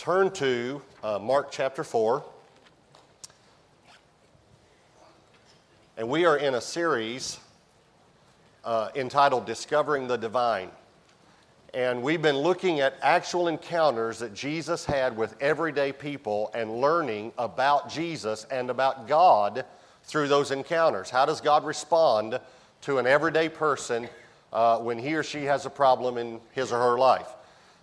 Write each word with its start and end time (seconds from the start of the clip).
turn 0.00 0.30
to 0.30 0.80
uh, 1.04 1.18
Mark 1.18 1.52
chapter 1.52 1.84
4. 1.84 2.24
And 5.98 6.08
we 6.08 6.24
are 6.24 6.38
in 6.38 6.54
a 6.54 6.60
series 6.62 7.38
uh, 8.64 8.88
entitled 8.94 9.44
Discovering 9.44 10.08
the 10.08 10.16
Divine. 10.16 10.70
And 11.74 12.02
we've 12.02 12.22
been 12.22 12.38
looking 12.38 12.80
at 12.80 12.94
actual 13.02 13.48
encounters 13.48 14.20
that 14.20 14.32
Jesus 14.32 14.86
had 14.86 15.18
with 15.18 15.36
everyday 15.38 15.92
people 15.92 16.50
and 16.54 16.80
learning 16.80 17.32
about 17.36 17.90
Jesus 17.90 18.46
and 18.50 18.70
about 18.70 19.06
God 19.06 19.66
through 20.04 20.28
those 20.28 20.50
encounters. 20.50 21.10
How 21.10 21.26
does 21.26 21.42
God 21.42 21.62
respond 21.66 22.40
to 22.80 22.96
an 22.96 23.06
everyday 23.06 23.50
person 23.50 24.08
uh, 24.50 24.78
when 24.78 24.98
he 24.98 25.14
or 25.14 25.22
she 25.22 25.44
has 25.44 25.66
a 25.66 25.70
problem 25.70 26.16
in 26.16 26.40
his 26.52 26.72
or 26.72 26.78
her 26.78 26.96
life? 26.96 27.28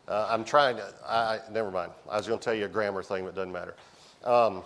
Uh, 0.08 0.26
I'm 0.30 0.46
trying 0.46 0.78
to, 0.78 0.94
I, 1.05 1.39
never 1.52 1.70
mind. 1.70 1.92
I 2.10 2.16
was 2.16 2.28
going 2.28 2.39
to 2.39 2.44
tell 2.44 2.54
you 2.54 2.66
a 2.66 2.70
grammar 2.70 3.04
thing, 3.04 3.24
but 3.24 3.29
it 3.29 3.36
doesn't 3.36 3.52
matter. 3.52 3.75
Um, 4.24 4.64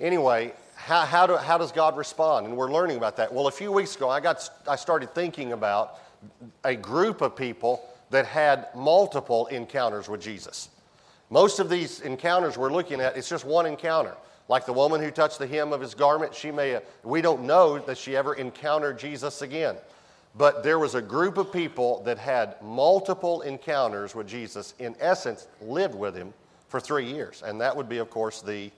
anyway, 0.00 0.54
how, 0.74 1.02
how, 1.02 1.26
do, 1.26 1.36
how 1.36 1.58
does 1.58 1.72
God 1.72 1.96
respond? 1.96 2.46
And 2.46 2.56
we're 2.56 2.72
learning 2.72 2.96
about 2.96 3.18
that. 3.18 3.32
Well, 3.32 3.48
a 3.48 3.52
few 3.52 3.70
weeks 3.70 3.94
ago, 3.94 4.08
I, 4.08 4.20
got, 4.20 4.48
I 4.66 4.76
started 4.76 5.14
thinking 5.14 5.52
about 5.52 5.98
a 6.64 6.74
group 6.74 7.20
of 7.20 7.36
people 7.36 7.86
that 8.08 8.24
had 8.24 8.68
multiple 8.74 9.46
encounters 9.48 10.08
with 10.08 10.22
Jesus. 10.22 10.70
Most 11.28 11.58
of 11.58 11.68
these 11.68 12.00
encounters 12.00 12.56
we're 12.56 12.72
looking 12.72 13.00
at, 13.00 13.16
it's 13.16 13.28
just 13.28 13.44
one 13.44 13.66
encounter. 13.66 14.14
Like 14.48 14.64
the 14.64 14.72
woman 14.72 15.02
who 15.02 15.10
touched 15.10 15.38
the 15.38 15.46
hem 15.46 15.72
of 15.72 15.80
his 15.80 15.94
garment, 15.94 16.34
she 16.34 16.50
may, 16.50 16.80
we 17.02 17.20
don't 17.20 17.44
know 17.44 17.78
that 17.80 17.98
she 17.98 18.16
ever 18.16 18.34
encountered 18.34 18.98
Jesus 18.98 19.42
again. 19.42 19.76
But 20.38 20.62
there 20.62 20.78
was 20.78 20.94
a 20.94 21.02
group 21.02 21.38
of 21.38 21.52
people 21.52 22.02
that 22.04 22.18
had 22.18 22.60
multiple 22.62 23.40
encounters 23.42 24.14
with 24.14 24.28
Jesus, 24.28 24.74
in 24.78 24.94
essence, 25.00 25.46
lived 25.62 25.94
with 25.94 26.14
him 26.14 26.34
for 26.68 26.78
three 26.78 27.06
years. 27.06 27.42
And 27.44 27.60
that 27.60 27.74
would 27.74 27.88
be, 27.88 27.98
of 27.98 28.10
course, 28.10 28.42
the 28.42 28.70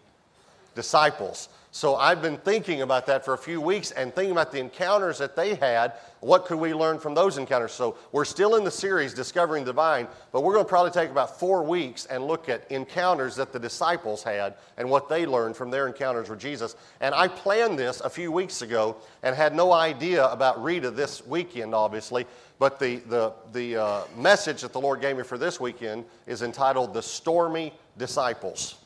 disciples. 0.79 1.49
So 1.73 1.97
I've 1.97 2.23
been 2.23 2.37
thinking 2.39 2.83
about 2.83 3.05
that 3.07 3.25
for 3.25 3.35
a 3.35 3.39
few 3.39 3.61
weeks 3.61 3.91
and 3.91 4.15
thinking 4.15 4.31
about 4.31 4.53
the 4.53 4.61
encounters 4.61 5.19
that 5.19 5.35
they 5.35 5.57
had. 5.57 5.95
What 6.21 6.47
could 6.47 6.61
we 6.61 6.73
learn 6.73 7.01
from 7.01 7.15
those 7.15 7.37
encounters? 7.37 7.73
So 7.73 7.97
we're 8.13 8.25
still 8.25 8.55
in 8.55 8.63
the 8.63 8.71
series, 8.71 9.13
Discovering 9.13 9.65
the 9.65 9.73
Divine, 9.73 10.07
but 10.31 10.43
we're 10.43 10.55
going 10.55 10.65
to 10.65 10.69
probably 10.69 10.93
take 10.93 11.11
about 11.11 11.41
four 11.41 11.65
weeks 11.65 12.07
and 12.07 12.25
look 12.25 12.49
at 12.49 12.71
encounters 12.71 13.35
that 13.37 13.53
the 13.53 13.59
disciples 13.59 14.23
had 14.23 14.55
and 14.77 14.89
what 14.89 15.09
they 15.09 15.27
learned 15.27 15.57
from 15.57 15.71
their 15.71 15.89
encounters 15.89 16.31
with 16.31 16.39
Jesus. 16.39 16.77
And 17.01 17.13
I 17.13 17.27
planned 17.27 17.77
this 17.77 18.01
a 18.01 18.09
few 18.09 18.31
weeks 18.31 18.63
ago 18.63 18.97
and 19.25 19.35
had 19.35 19.53
no 19.53 19.73
idea 19.73 20.27
about 20.29 20.63
Rita 20.63 20.93
this 20.93 21.27
weekend, 21.27 21.75
obviously. 21.75 22.25
But 22.61 22.79
the, 22.79 22.97
the, 23.09 23.33
the 23.53 23.77
uh, 23.77 24.05
message 24.17 24.63
that 24.63 24.73
the 24.73 24.81
Lord 24.81 25.01
gave 25.01 25.17
me 25.17 25.23
for 25.23 25.39
this 25.39 25.61
weekend 25.61 26.05
is 26.27 26.43
entitled 26.43 26.95
The 26.95 27.03
Stormy 27.03 27.75
Disciples. 27.99 28.77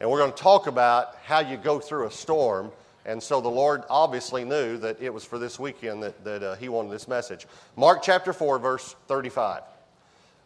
And 0.00 0.10
we're 0.10 0.18
going 0.18 0.32
to 0.32 0.42
talk 0.42 0.66
about 0.66 1.16
how 1.24 1.40
you 1.40 1.56
go 1.56 1.80
through 1.80 2.06
a 2.06 2.10
storm. 2.10 2.70
And 3.04 3.22
so 3.22 3.40
the 3.40 3.48
Lord 3.48 3.82
obviously 3.90 4.44
knew 4.44 4.76
that 4.78 5.00
it 5.00 5.12
was 5.12 5.24
for 5.24 5.38
this 5.38 5.58
weekend 5.58 6.02
that, 6.02 6.24
that 6.24 6.42
uh, 6.42 6.54
He 6.56 6.68
wanted 6.68 6.92
this 6.92 7.08
message. 7.08 7.46
Mark 7.76 8.02
chapter 8.02 8.32
4, 8.32 8.58
verse 8.58 8.94
35. 9.08 9.62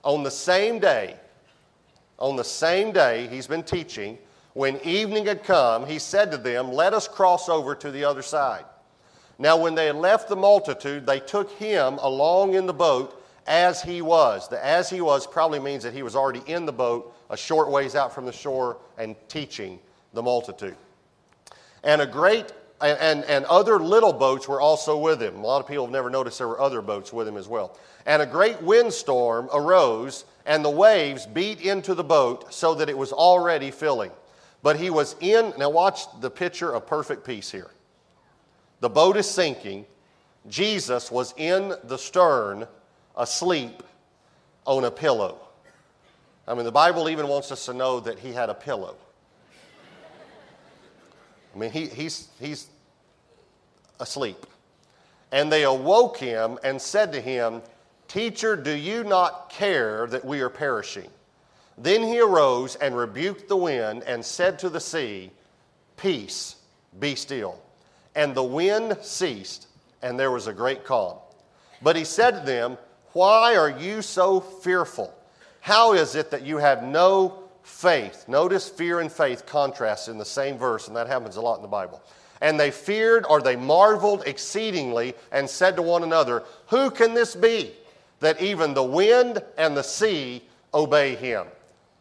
On 0.05 0.23
the 0.23 0.31
same 0.31 0.79
day, 0.79 1.17
on 2.19 2.37
the 2.37 2.45
same 2.45 2.93
day 2.93 3.27
he's 3.29 3.47
been 3.47 3.63
teaching, 3.63 4.17
when 4.55 4.79
evening 4.81 5.27
had 5.27 5.45
come, 5.45 5.87
he 5.87 5.99
said 5.99 6.31
to 6.31 6.37
them, 6.37 6.73
Let 6.73 6.95
us 6.95 7.09
cross 7.09 7.49
over 7.49 7.75
to 7.75 7.91
the 7.91 8.05
other 8.05 8.23
side. 8.23 8.65
Now, 9.39 9.57
when 9.57 9.75
they 9.75 9.87
had 9.87 9.97
left 9.97 10.29
the 10.29 10.37
multitude, 10.37 11.07
they 11.07 11.19
took 11.19 11.51
him 11.53 11.95
along 11.95 12.55
in 12.55 12.67
the 12.67 12.73
boat 12.73 13.21
as 13.47 13.83
he 13.83 14.03
was. 14.03 14.49
The 14.49 14.65
as 14.65 14.89
he 14.89 15.01
was 15.01 15.27
probably 15.27 15.59
means 15.59 15.83
that 15.83 15.95
he 15.95 16.03
was 16.03 16.15
already 16.15 16.43
in 16.47 16.67
the 16.67 16.73
boat 16.73 17.15
a 17.33 17.37
short 17.37 17.71
ways 17.71 17.97
out 17.97 18.15
from 18.15 18.27
the 18.27 18.33
shore 18.33 18.77
and 18.99 19.17
teaching 19.27 19.81
the 20.13 20.23
multitude. 20.23 20.77
And 21.83 22.01
a 22.01 22.07
great 22.07 22.53
and, 22.81 22.99
and, 22.99 23.25
and, 23.27 23.45
other 23.45 23.79
little 23.79 24.13
boats 24.13 24.49
were 24.49 24.61
also 24.61 24.99
with 24.99 25.23
him. 25.23 25.37
A 25.37 25.47
lot 25.47 25.61
of 25.61 25.69
people 25.69 25.85
have 25.85 25.93
never 25.93 26.11
noticed 26.11 26.39
there 26.39 26.49
were 26.49 26.61
other 26.61 26.83
boats 26.83 27.13
with 27.13 27.29
him 27.29 27.37
as 27.37 27.47
well. 27.47 27.79
And 28.07 28.21
a 28.21 28.27
great 28.27 28.61
windstorm 28.61 29.49
arose, 29.55 30.25
and 30.47 30.65
the 30.65 30.71
waves 30.71 31.25
beat 31.25 31.61
into 31.61 31.95
the 31.95 32.03
boat 32.03 32.53
so 32.53 32.75
that 32.75 32.89
it 32.89 32.99
was 32.99 33.13
already 33.13 33.71
filling. 33.71 34.11
But 34.65 34.81
he 34.81 34.91
was 34.91 35.15
in, 35.21 35.53
now 35.59 35.71
watch 35.71 36.01
the 36.21 36.31
picture 36.31 36.73
of 36.73 36.85
perfect 36.85 37.25
peace 37.25 37.53
here. 37.53 37.71
The 38.81 38.91
boat 38.91 39.17
is 39.17 39.31
sinking. 39.31 39.87
Jesus 40.49 41.09
was 41.09 41.35
in 41.37 41.75
the 41.85 41.99
stern, 41.99 42.67
asleep 43.17 43.85
on 44.67 44.83
a 44.83 44.91
pillow. 44.91 45.39
I 46.47 46.55
mean, 46.55 46.65
the 46.65 46.73
Bible 46.73 47.09
even 47.09 47.29
wants 47.29 47.53
us 47.53 47.67
to 47.67 47.75
know 47.75 48.01
that 48.01 48.19
he 48.19 48.33
had 48.33 48.51
a 48.51 48.55
pillow. 48.55 48.97
I 51.55 51.59
mean, 51.59 51.71
he, 51.71 51.87
he's, 51.87 52.29
he's 52.41 52.67
asleep. 54.01 54.47
And 55.31 55.51
they 55.53 55.65
awoke 55.65 56.17
him 56.17 56.59
and 56.65 56.81
said 56.81 57.13
to 57.13 57.21
him, 57.21 57.63
Teacher, 58.09 58.57
do 58.57 58.73
you 58.73 59.05
not 59.05 59.51
care 59.51 60.07
that 60.09 60.25
we 60.25 60.41
are 60.41 60.51
perishing? 60.51 61.11
Then 61.79 62.03
he 62.03 62.21
arose 62.21 62.75
and 62.77 62.97
rebuked 62.97 63.49
the 63.49 63.57
wind 63.57 64.03
and 64.03 64.25
said 64.25 64.59
to 64.59 64.69
the 64.69 64.81
sea, 64.81 65.31
Peace, 65.97 66.57
be 66.99 67.15
still. 67.15 67.63
And 68.15 68.35
the 68.35 68.43
wind 68.43 68.99
ceased, 69.01 69.69
and 70.03 70.19
there 70.19 70.31
was 70.31 70.47
a 70.47 70.53
great 70.53 70.85
calm. 70.85 71.17
But 71.81 71.97
he 71.97 72.05
said 72.05 72.41
to 72.41 72.47
them, 72.47 72.77
Why 73.13 73.57
are 73.57 73.71
you 73.71 74.03
so 74.03 74.41
fearful? 74.41 75.15
How 75.63 75.93
is 75.93 76.17
it 76.17 76.33
that 76.33 76.43
you 76.43 76.59
have 76.59 76.83
no 76.83 77.39
faith? 77.63 78.25
Notice 78.27 78.69
fear 78.69 78.99
and 78.99 79.11
faith 79.11 79.47
contrast 79.47 80.09
in 80.09 80.19
the 80.19 80.25
same 80.25 80.59
verse, 80.59 80.89
and 80.89 80.97
that 80.97 81.07
happens 81.07 81.37
a 81.37 81.41
lot 81.41 81.55
in 81.55 81.63
the 81.63 81.69
Bible. 81.69 82.03
And 82.41 82.59
they 82.59 82.73
feared 82.73 83.25
or 83.31 83.41
they 83.41 83.55
marveled 83.55 84.25
exceedingly 84.27 85.15
and 85.31 85.49
said 85.49 85.77
to 85.77 85.83
one 85.83 86.03
another, 86.03 86.43
Who 86.67 86.91
can 86.91 87.15
this 87.15 87.37
be 87.37 87.75
that 88.19 88.43
even 88.43 88.75
the 88.75 88.83
wind 88.83 89.41
and 89.57 89.77
the 89.77 89.85
sea 89.85 90.43
obey 90.75 91.15
him? 91.15 91.47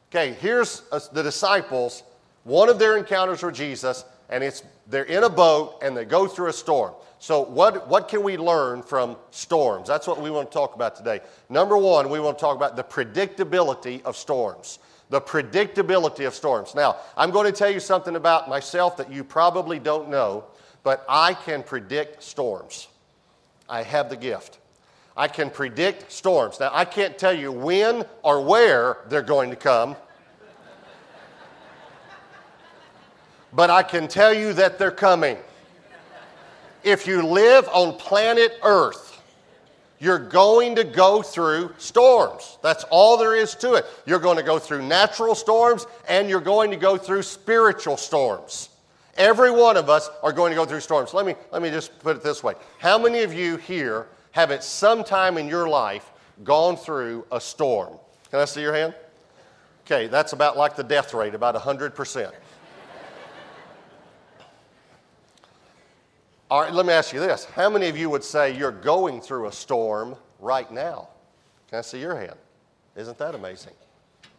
Okay, 0.10 0.34
here's 0.42 0.82
the 1.14 1.22
disciples, 1.22 2.02
one 2.44 2.68
of 2.68 2.80
their 2.80 2.98
encounters 2.98 3.44
with 3.44 3.54
Jesus, 3.54 4.06
and 4.28 4.44
it's 4.44 4.64
they're 4.92 5.04
in 5.04 5.24
a 5.24 5.30
boat 5.30 5.80
and 5.82 5.96
they 5.96 6.06
go 6.06 6.28
through 6.28 6.48
a 6.48 6.54
storm. 6.54 6.94
So, 7.20 7.42
what, 7.44 7.88
what 7.88 8.08
can 8.08 8.24
we 8.24 8.36
learn 8.38 8.82
from 8.82 9.16
storms? 9.30 9.88
That's 9.88 10.08
what 10.08 10.20
we 10.20 10.32
want 10.32 10.52
to 10.52 10.54
talk 10.54 10.76
about 10.76 10.96
today. 10.96 11.22
Number 11.50 11.78
one, 11.78 12.10
we 12.10 12.20
want 12.20 12.38
to 12.38 12.42
talk 12.42 12.56
about 12.56 12.76
the 12.76 12.84
predictability 12.84 14.02
of 14.04 14.18
storms. 14.18 14.80
The 15.10 15.22
predictability 15.22 16.26
of 16.26 16.34
storms. 16.34 16.74
Now, 16.74 16.98
I'm 17.16 17.32
going 17.32 17.46
to 17.46 17.52
tell 17.52 17.70
you 17.70 17.80
something 17.80 18.16
about 18.16 18.50
myself 18.50 18.98
that 18.98 19.12
you 19.12 19.24
probably 19.24 19.78
don't 19.78 20.10
know, 20.10 20.46
but 20.84 21.06
I 21.08 21.34
can 21.34 21.64
predict 21.64 22.24
storms. 22.24 22.88
I 23.70 23.84
have 23.84 24.10
the 24.10 24.18
gift. 24.18 24.58
I 25.16 25.28
can 25.28 25.50
predict 25.50 26.12
storms. 26.12 26.60
Now, 26.60 26.72
I 26.74 26.86
can't 26.86 27.18
tell 27.18 27.34
you 27.34 27.52
when 27.52 28.06
or 28.24 28.42
where 28.42 28.98
they're 29.10 29.22
going 29.22 29.50
to 29.52 29.56
come, 29.56 29.96
but 33.54 33.70
I 33.70 33.84
can 33.84 34.08
tell 34.08 34.34
you 34.34 34.54
that 34.54 34.80
they're 34.80 34.92
coming 34.92 35.38
if 36.84 37.06
you 37.06 37.22
live 37.22 37.68
on 37.70 37.98
planet 37.98 38.58
Earth, 38.64 39.22
you're 40.00 40.20
going 40.20 40.76
to 40.76 40.84
go 40.84 41.22
through 41.22 41.74
storms. 41.78 42.58
That's 42.64 42.84
all 42.86 43.18
there 43.18 43.36
is 43.36 43.54
to 43.56 43.76
it. 43.76 43.86
You're 44.06 44.20
going 44.20 44.38
to 44.38 44.44
go 44.44 44.58
through 44.58 44.82
natural 44.88 45.36
storms 45.36 45.86
and 46.08 46.28
you're 46.28 46.42
going 46.42 46.72
to 46.72 46.78
go 46.78 46.98
through 46.98 47.22
spiritual 47.22 47.98
storms. 47.98 48.70
Every 49.16 49.52
one 49.52 49.78
of 49.78 49.90
us 49.90 50.10
are 50.24 50.32
going 50.32 50.52
to 50.52 50.56
go 50.56 50.66
through 50.66 50.80
storms. 50.80 51.14
Let 51.14 51.26
me, 51.26 51.36
let 51.52 51.62
me 51.62 51.70
just 51.70 52.00
put 52.00 52.16
it 52.16 52.24
this 52.24 52.44
way 52.44 52.56
How 52.80 52.98
many 52.98 53.22
of 53.22 53.34
you 53.34 53.58
here 53.58 54.08
have 54.32 54.50
at 54.50 54.64
some 54.64 55.04
time 55.04 55.38
in 55.38 55.48
your 55.48 55.70
life 55.70 56.10
gone 56.44 56.78
through 56.78 57.26
a 57.32 57.40
storm? 57.40 57.94
Can 58.32 58.40
I 58.40 58.46
see 58.46 58.62
your 58.62 58.74
hand? 58.74 58.96
Okay, 59.86 60.08
that's 60.08 60.34
about 60.34 60.58
like 60.58 60.76
the 60.76 60.84
death 60.84 61.14
rate, 61.14 61.36
about 61.36 61.54
100%. 61.54 62.32
All 66.52 66.60
right, 66.60 66.74
let 66.74 66.86
me 66.86 66.92
ask 66.92 67.14
you 67.14 67.22
this. 67.22 67.46
How 67.46 67.70
many 67.70 67.88
of 67.88 67.96
you 67.96 68.10
would 68.10 68.26
say 68.26 68.58
you're 68.58 68.74
going 68.74 69.22
through 69.22 69.48
a 69.48 69.52
storm 69.54 70.18
right 70.38 70.70
now? 70.70 71.08
Can 71.70 71.80
I 71.80 71.82
see 71.82 72.02
your 72.02 72.14
hand? 72.14 72.36
Isn't 72.98 73.18
that 73.20 73.36
amazing? 73.36 73.72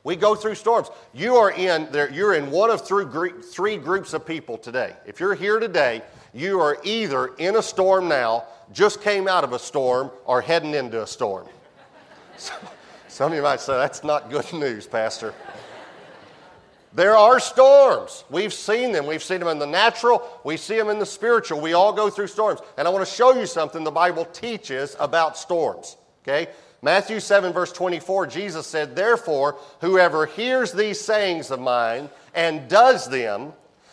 We 0.04 0.16
go 0.16 0.34
through 0.34 0.56
storms. 0.56 0.90
You 1.14 1.36
are 1.36 1.52
in 1.52 1.90
there, 1.90 2.10
you're 2.10 2.34
in 2.34 2.50
one 2.50 2.68
of 2.68 2.86
three, 2.86 3.06
three 3.40 3.78
groups 3.78 4.12
of 4.12 4.26
people 4.26 4.58
today. 4.58 4.94
If 5.06 5.20
you're 5.20 5.34
here 5.34 5.58
today, 5.58 6.02
you 6.34 6.60
are 6.60 6.76
either 6.84 7.28
in 7.38 7.56
a 7.56 7.62
storm 7.62 8.10
now, 8.10 8.44
just 8.74 9.00
came 9.00 9.26
out 9.26 9.42
of 9.42 9.54
a 9.54 9.58
storm, 9.58 10.10
or 10.26 10.42
heading 10.42 10.74
into 10.74 11.02
a 11.02 11.06
storm. 11.06 11.48
Some 13.08 13.32
of 13.32 13.36
you 13.36 13.42
might 13.42 13.60
say, 13.60 13.72
that's 13.72 14.04
not 14.04 14.28
good 14.28 14.52
news, 14.52 14.86
Pastor. 14.86 15.32
There 16.94 17.16
are 17.16 17.40
storms. 17.40 18.24
We've 18.28 18.52
seen 18.52 18.92
them. 18.92 19.06
We've 19.06 19.22
seen 19.22 19.40
them 19.40 19.48
in 19.48 19.58
the 19.58 19.66
natural, 19.66 20.28
we 20.44 20.56
see 20.56 20.76
them 20.76 20.90
in 20.90 20.98
the 20.98 21.06
spiritual. 21.06 21.60
We 21.60 21.72
all 21.72 21.92
go 21.92 22.10
through 22.10 22.26
storms. 22.26 22.60
And 22.76 22.86
I 22.86 22.90
want 22.90 23.06
to 23.06 23.12
show 23.12 23.32
you 23.32 23.46
something 23.46 23.82
the 23.82 23.90
Bible 23.90 24.26
teaches 24.26 24.94
about 25.00 25.38
storms. 25.38 25.96
Okay? 26.22 26.48
Matthew 26.82 27.20
7, 27.20 27.52
verse 27.52 27.72
24, 27.72 28.26
Jesus 28.26 28.66
said, 28.66 28.96
Therefore, 28.96 29.56
whoever 29.80 30.26
hears 30.26 30.72
these 30.72 31.00
sayings 31.00 31.50
of 31.50 31.60
mine 31.60 32.10
and 32.34 32.68
does 32.68 33.08
them, 33.08 33.52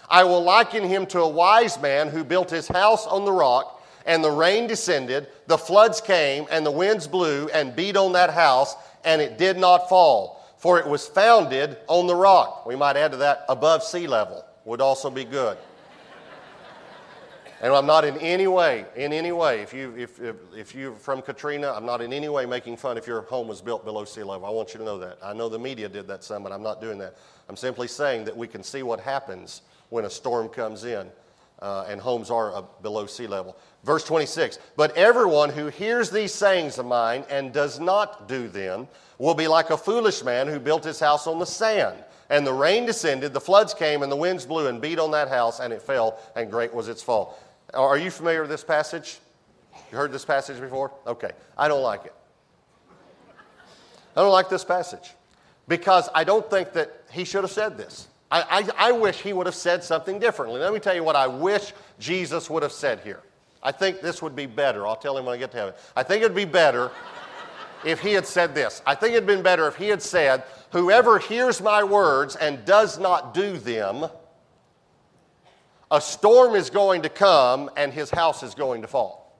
I 0.10 0.24
will 0.24 0.44
liken 0.44 0.84
him 0.84 1.06
to 1.08 1.22
a 1.22 1.30
wise 1.30 1.80
man 1.80 2.08
who 2.08 2.24
built 2.24 2.50
his 2.50 2.68
house 2.68 3.06
on 3.06 3.26
the 3.26 3.32
rock, 3.32 3.84
and 4.08 4.24
the 4.24 4.32
rain 4.32 4.66
descended, 4.66 5.28
the 5.46 5.58
floods 5.58 6.02
came, 6.02 6.48
and 6.50 6.66
the 6.66 6.72
winds 6.72 7.08
blew 7.08 7.48
and 7.50 7.76
beat 7.76 7.96
on 7.96 8.14
that 8.14 8.32
house, 8.32 8.76
and 9.06 9.22
it 9.22 9.38
did 9.38 9.58
not 9.58 9.88
fall, 9.88 10.39
for 10.60 10.78
it 10.78 10.86
was 10.86 11.08
founded 11.08 11.78
on 11.88 12.06
the 12.06 12.16
rock. 12.16 12.66
We 12.66 12.76
might 12.76 12.96
add 12.98 13.12
to 13.12 13.18
that 13.18 13.46
above 13.50 13.84
sea 13.84 14.06
level, 14.08 14.46
would 14.66 14.82
also 14.82 15.10
be 15.10 15.24
good. 15.24 15.58
And 17.62 17.74
I'm 17.74 17.86
not 17.86 18.06
in 18.06 18.18
any 18.20 18.48
way, 18.48 18.86
in 18.96 19.12
any 19.12 19.34
way, 19.34 19.60
if, 19.62 19.74
you, 19.74 19.94
if, 19.98 20.22
if, 20.22 20.36
if 20.56 20.74
you're 20.74 20.94
from 20.94 21.22
Katrina, 21.22 21.74
I'm 21.76 21.86
not 21.86 22.02
in 22.02 22.14
any 22.14 22.30
way 22.30 22.46
making 22.46 22.78
fun 22.78 22.98
if 22.98 23.06
your 23.06 23.24
home 23.24 23.50
was 23.50 23.62
built 23.62 23.84
below 23.84 24.06
sea 24.06 24.24
level. 24.24 24.48
I 24.48 24.50
want 24.50 24.74
you 24.74 24.78
to 24.78 24.86
know 24.86 24.98
that. 25.00 25.18
I 25.22 25.34
know 25.34 25.50
the 25.50 25.60
media 25.60 25.90
did 25.90 26.08
that 26.08 26.24
some, 26.24 26.42
but 26.42 26.54
I'm 26.54 26.64
not 26.64 26.80
doing 26.80 26.98
that. 27.00 27.18
I'm 27.50 27.58
simply 27.58 27.90
saying 27.90 28.24
that 28.26 28.38
we 28.38 28.48
can 28.48 28.64
see 28.64 28.82
what 28.82 29.02
happens 29.02 29.62
when 29.90 30.06
a 30.06 30.10
storm 30.10 30.48
comes 30.48 30.86
in 30.86 31.10
uh, 31.62 31.86
and 31.90 32.00
homes 32.00 32.32
are 32.32 32.56
uh, 32.56 32.62
below 32.82 33.06
sea 33.06 33.28
level. 33.28 33.58
Verse 33.84 34.06
26 34.06 34.58
But 34.78 34.96
everyone 34.96 35.50
who 35.50 35.68
hears 35.68 36.10
these 36.10 36.34
sayings 36.34 36.78
of 36.78 36.86
mine 36.86 37.26
and 37.30 37.52
does 37.52 37.78
not 37.78 38.30
do 38.30 38.48
them 38.48 38.88
will 39.20 39.36
be 39.36 39.48
like 39.48 39.70
a 39.70 39.78
foolish 39.78 40.24
man 40.24 40.48
who 40.48 40.60
built 40.60 40.84
his 40.84 41.00
house 41.00 41.28
on 41.28 41.38
the 41.38 41.46
sand. 41.46 42.04
And 42.32 42.46
the 42.46 42.54
rain 42.54 42.86
descended, 42.86 43.34
the 43.34 43.42
floods 43.42 43.74
came, 43.74 44.02
and 44.02 44.12
the 44.12 44.16
winds 44.16 44.46
blew 44.46 44.68
and 44.68 44.82
beat 44.82 45.00
on 45.00 45.12
that 45.12 45.30
house, 45.30 45.60
and 45.60 45.74
it 45.74 45.82
fell, 45.82 46.20
and 46.36 46.50
great 46.50 46.74
was 46.74 46.88
its 46.88 47.04
fall. 47.04 47.40
Are 47.74 47.98
you 47.98 48.10
familiar 48.10 48.42
with 48.42 48.50
this 48.50 48.64
passage? 48.64 49.20
You 49.92 49.98
heard 49.98 50.12
this 50.12 50.26
passage 50.26 50.60
before? 50.60 50.92
Okay. 51.06 51.32
I 51.58 51.68
don't 51.68 51.84
like 51.84 52.06
it. 52.06 52.14
I 54.16 54.22
don't 54.22 54.32
like 54.32 54.50
this 54.50 54.64
passage 54.64 55.12
because 55.68 56.10
I 56.14 56.24
don't 56.24 56.50
think 56.50 56.74
that 56.74 57.04
he 57.12 57.24
should 57.24 57.44
have 57.44 57.52
said 57.52 57.78
this. 57.78 58.08
I, 58.32 58.64
I, 58.78 58.90
I, 58.90 58.92
wish 58.92 59.22
he 59.22 59.34
would 59.34 59.46
have 59.46 59.56
said 59.56 59.84
something 59.84 60.20
differently. 60.20 60.60
Let 60.60 60.74
me 60.74 60.80
tell 60.80 60.94
you 60.94 61.04
what 61.04 61.16
I 61.16 61.26
wish 61.26 61.74
Jesus 62.00 62.50
would 62.50 62.62
have 62.64 62.72
said 62.72 63.00
here. 63.00 63.22
I 63.62 63.72
think 63.72 64.02
this 64.02 64.22
would 64.22 64.36
be 64.36 64.46
better. 64.46 64.86
I'll 64.86 64.96
tell 64.96 65.18
him 65.18 65.26
when 65.26 65.36
I 65.36 65.38
get 65.38 65.52
to 65.52 65.58
heaven. 65.58 65.74
I 65.96 66.04
think 66.04 66.24
it'd 66.24 66.36
be 66.36 66.46
better 66.46 66.92
if 67.86 68.00
he 68.00 68.14
had 68.14 68.26
said 68.26 68.56
this. 68.56 68.82
I 68.86 68.96
think 68.96 69.14
it'd 69.14 69.28
been 69.28 69.42
better 69.42 69.68
if 69.68 69.76
he 69.76 69.88
had 69.88 70.02
said, 70.02 70.44
Whoever 70.72 71.18
hears 71.18 71.62
my 71.62 71.84
words 71.84 72.36
and 72.36 72.64
does 72.66 73.00
not 73.00 73.34
do 73.34 73.58
them, 73.58 74.06
a 75.92 76.00
storm 76.00 76.56
is 76.56 76.70
going 76.70 77.02
to 77.02 77.10
come 77.10 77.70
and 77.76 77.92
his 77.92 78.12
house 78.12 78.44
is 78.44 78.54
going 78.54 78.84
to 78.84 78.88
fall. 78.88 79.36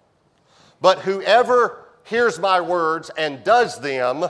But 0.82 1.00
whoever 1.00 1.86
hears 2.04 2.40
my 2.40 2.60
words 2.62 3.12
and 3.18 3.44
does 3.44 3.80
them, 3.80 4.26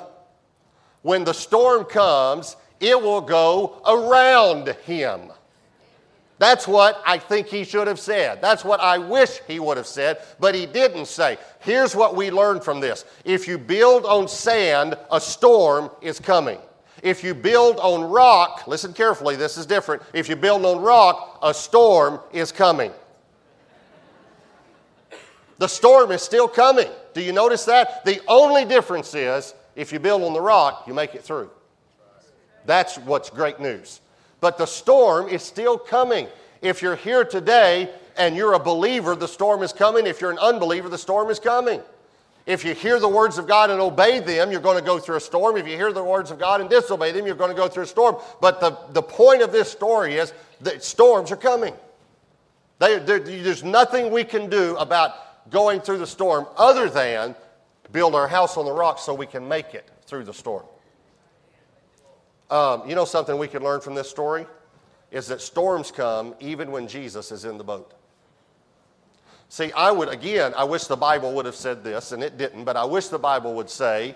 when 1.02 1.24
the 1.24 1.34
storm 1.34 1.86
comes, 1.86 2.58
it 2.80 3.02
will 3.02 3.22
go 3.22 3.82
around 3.88 4.68
him. 4.86 5.32
That's 6.40 6.70
what 6.70 7.02
I 7.06 7.18
think 7.18 7.48
he 7.48 7.66
should 7.66 7.88
have 7.88 8.00
said. 8.00 8.42
That's 8.42 8.64
what 8.64 8.80
I 8.80 8.98
wish 8.98 9.42
he 9.46 9.60
would 9.60 9.76
have 9.76 9.86
said, 9.86 10.22
but 10.40 10.56
he 10.56 10.66
didn't 10.66 11.08
say. 11.08 11.38
Here's 11.60 11.94
what 11.94 12.16
we 12.16 12.32
learned 12.32 12.64
from 12.64 12.80
this 12.80 13.04
if 13.26 13.48
you 13.48 13.58
build 13.58 14.06
on 14.06 14.28
sand, 14.28 14.98
a 15.12 15.20
storm 15.20 15.92
is 16.02 16.18
coming. 16.20 16.58
If 17.04 17.24
you 17.24 17.34
build 17.34 17.78
on 17.78 18.10
rock, 18.10 18.68
listen 18.68 18.94
carefully, 18.94 19.36
this 19.36 19.58
is 19.58 19.66
different. 19.66 20.02
If 20.14 20.30
you 20.30 20.36
build 20.36 20.66
on 20.66 20.82
rock, 20.82 21.40
a 21.42 21.54
storm 21.54 22.20
is 22.32 22.52
coming. 22.52 22.92
The 25.58 25.68
storm 25.68 26.12
is 26.12 26.22
still 26.22 26.48
coming. 26.48 26.88
Do 27.14 27.22
you 27.22 27.34
notice 27.34 27.66
that? 27.66 28.06
The 28.06 28.22
only 28.30 28.64
difference 28.64 29.14
is 29.14 29.54
if 29.76 29.92
you 29.92 30.00
build 30.00 30.24
on 30.24 30.32
the 30.32 30.42
rock, 30.42 30.86
you 30.88 30.94
make 30.94 31.16
it 31.16 31.24
through. 31.24 31.50
That's 32.66 32.98
what's 32.98 33.30
great 33.30 33.60
news. 33.60 34.00
But 34.42 34.58
the 34.58 34.66
storm 34.66 35.28
is 35.28 35.44
still 35.44 35.78
coming. 35.78 36.28
If 36.62 36.82
you're 36.82 36.96
here 36.96 37.26
today 37.26 37.90
and 38.18 38.36
you're 38.36 38.54
a 38.54 38.60
believer, 38.60 39.16
the 39.16 39.28
storm 39.28 39.64
is 39.64 39.74
coming. 39.74 40.08
If 40.08 40.22
you're 40.22 40.32
an 40.32 40.40
unbeliever, 40.40 40.90
the 40.90 40.98
storm 40.98 41.30
is 41.30 41.40
coming. 41.40 41.82
If 42.46 42.66
you 42.66 42.74
hear 42.74 43.00
the 43.00 43.08
words 43.08 43.38
of 43.38 43.48
God 43.48 43.70
and 43.70 43.80
obey 43.80 44.20
them, 44.20 44.52
you're 44.52 44.62
going 44.62 44.80
to 44.80 44.84
go 44.84 44.98
through 44.98 45.18
a 45.18 45.22
storm. 45.22 45.56
If 45.56 45.68
you 45.68 45.76
hear 45.76 45.94
the 45.94 46.04
words 46.04 46.32
of 46.32 46.40
God 46.40 46.62
and 46.62 46.70
disobey 46.70 47.12
them, 47.12 47.26
you're 47.26 47.36
going 47.36 47.52
to 47.52 47.56
go 47.56 47.68
through 47.68 47.84
a 47.84 47.88
storm. 47.88 48.18
But 48.42 48.60
the, 48.60 48.78
the 48.92 49.04
point 49.04 49.42
of 49.42 49.52
this 49.52 49.70
story 49.70 50.16
is 50.16 50.34
that 50.62 50.84
storms 50.84 51.32
are 51.32 51.38
coming. 51.38 51.76
They, 52.80 52.98
there's 52.98 53.64
nothing 53.64 54.10
we 54.10 54.24
can 54.24 54.50
do 54.50 54.76
about 54.78 55.52
going 55.52 55.82
through 55.82 56.00
the 56.00 56.08
storm 56.08 56.48
other 56.58 56.90
than 56.90 57.36
build 57.92 58.16
our 58.16 58.28
house 58.28 58.58
on 58.58 58.66
the 58.66 58.72
rock 58.72 59.00
so 59.00 59.14
we 59.14 59.26
can 59.26 59.48
make 59.48 59.74
it 59.74 59.88
through 60.06 60.24
the 60.24 60.34
storm. 60.34 60.64
Um, 62.50 62.88
you 62.88 62.96
know 62.96 63.06
something 63.06 63.38
we 63.38 63.48
can 63.48 63.64
learn 63.64 63.82
from 63.82 63.96
this 63.96 64.10
story? 64.10 64.46
Is 65.12 65.28
that 65.28 65.42
storms 65.42 65.92
come 65.92 66.36
even 66.40 66.72
when 66.72 66.88
Jesus 66.88 67.32
is 67.32 67.46
in 67.46 67.58
the 67.58 67.64
boat. 67.64 67.94
See, 69.50 69.72
I 69.72 69.92
would, 69.92 70.10
again, 70.10 70.54
I 70.56 70.64
wish 70.64 70.86
the 70.86 70.96
Bible 70.96 71.34
would 71.34 71.46
have 71.46 71.56
said 71.56 71.84
this, 71.84 72.12
and 72.12 72.22
it 72.22 72.38
didn't, 72.38 72.66
but 72.66 72.78
I 72.78 72.86
wish 72.86 73.08
the 73.08 73.18
Bible 73.18 73.56
would 73.56 73.70
say 73.70 74.16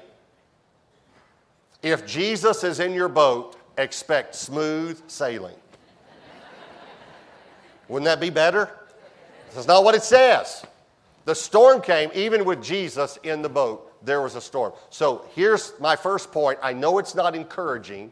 if 1.82 2.06
Jesus 2.06 2.64
is 2.64 2.80
in 2.80 2.94
your 2.94 3.10
boat, 3.10 3.58
expect 3.78 4.36
smooth 4.36 5.02
sailing. 5.08 5.56
Wouldn't 7.88 8.06
that 8.06 8.22
be 8.22 8.30
better? 8.30 8.70
That's 9.54 9.68
not 9.68 9.84
what 9.84 9.94
it 9.96 10.04
says. 10.04 10.66
The 11.26 11.36
storm 11.36 11.82
came 11.82 12.10
even 12.14 12.46
with 12.46 12.64
Jesus 12.64 13.18
in 13.24 13.42
the 13.42 13.50
boat. 13.50 13.90
There 14.06 14.22
was 14.22 14.36
a 14.36 14.42
storm. 14.42 14.74
So 14.90 15.26
here's 15.34 15.74
my 15.80 15.96
first 15.96 16.32
point. 16.32 16.60
I 16.62 16.74
know 16.74 16.98
it's 17.00 17.16
not 17.16 17.36
encouraging, 17.36 18.12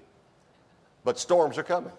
but 1.04 1.20
storms 1.20 1.58
are 1.58 1.64
coming. 1.64 1.92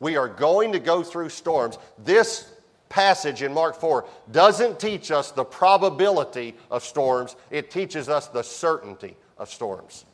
We 0.00 0.16
are 0.16 0.28
going 0.28 0.72
to 0.72 0.80
go 0.80 1.02
through 1.02 1.28
storms. 1.30 1.78
This 1.98 2.52
passage 2.88 3.42
in 3.42 3.52
Mark 3.52 3.80
4 3.80 4.06
doesn't 4.30 4.78
teach 4.78 5.10
us 5.10 5.30
the 5.30 5.44
probability 5.44 6.54
of 6.70 6.84
storms, 6.84 7.36
it 7.50 7.70
teaches 7.70 8.08
us 8.08 8.28
the 8.28 8.42
certainty 8.42 9.16
of 9.38 9.50
storms. 9.50 10.04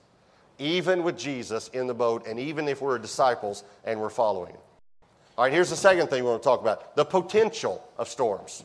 Even 0.58 1.02
with 1.02 1.19
Jesus 1.19 1.69
in 1.69 1.87
the 1.87 1.94
boat, 1.94 2.26
and 2.26 2.38
even 2.38 2.69
if 2.69 2.81
we're 2.81 2.99
disciples 2.99 3.64
and 3.84 4.00
we're 4.00 4.11
following 4.11 4.52
him. 4.52 4.61
All 5.37 5.44
right, 5.44 5.52
here's 5.52 5.70
the 5.70 5.76
second 5.76 6.08
thing 6.08 6.22
we 6.22 6.31
want 6.31 6.43
to 6.43 6.46
talk 6.46 6.61
about 6.61 6.96
the 6.96 7.05
potential 7.05 7.82
of 7.96 8.08
storms. 8.08 8.64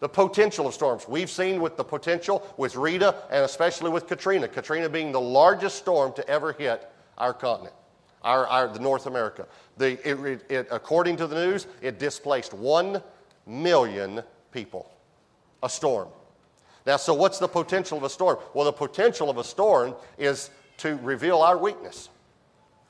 The 0.00 0.08
potential 0.08 0.66
of 0.66 0.74
storms. 0.74 1.06
We've 1.06 1.30
seen 1.30 1.60
with 1.60 1.76
the 1.76 1.84
potential 1.84 2.46
with 2.56 2.76
Rita 2.76 3.14
and 3.30 3.44
especially 3.44 3.90
with 3.90 4.06
Katrina. 4.06 4.48
Katrina 4.48 4.88
being 4.88 5.12
the 5.12 5.20
largest 5.20 5.76
storm 5.76 6.12
to 6.14 6.26
ever 6.28 6.52
hit 6.52 6.90
our 7.18 7.34
continent, 7.34 7.74
our, 8.22 8.46
our 8.46 8.68
the 8.68 8.78
North 8.78 9.06
America. 9.06 9.46
The, 9.76 9.98
it, 10.08 10.42
it, 10.50 10.68
according 10.70 11.16
to 11.18 11.26
the 11.26 11.36
news, 11.36 11.66
it 11.80 11.98
displaced 11.98 12.52
one 12.52 13.02
million 13.46 14.22
people. 14.52 14.90
A 15.62 15.68
storm. 15.68 16.08
Now, 16.86 16.96
so 16.96 17.12
what's 17.12 17.38
the 17.38 17.48
potential 17.48 17.98
of 17.98 18.04
a 18.04 18.10
storm? 18.10 18.38
Well, 18.54 18.64
the 18.64 18.72
potential 18.72 19.28
of 19.28 19.36
a 19.36 19.44
storm 19.44 19.94
is 20.18 20.50
to 20.78 20.96
reveal 21.02 21.38
our 21.42 21.58
weakness. 21.58 22.08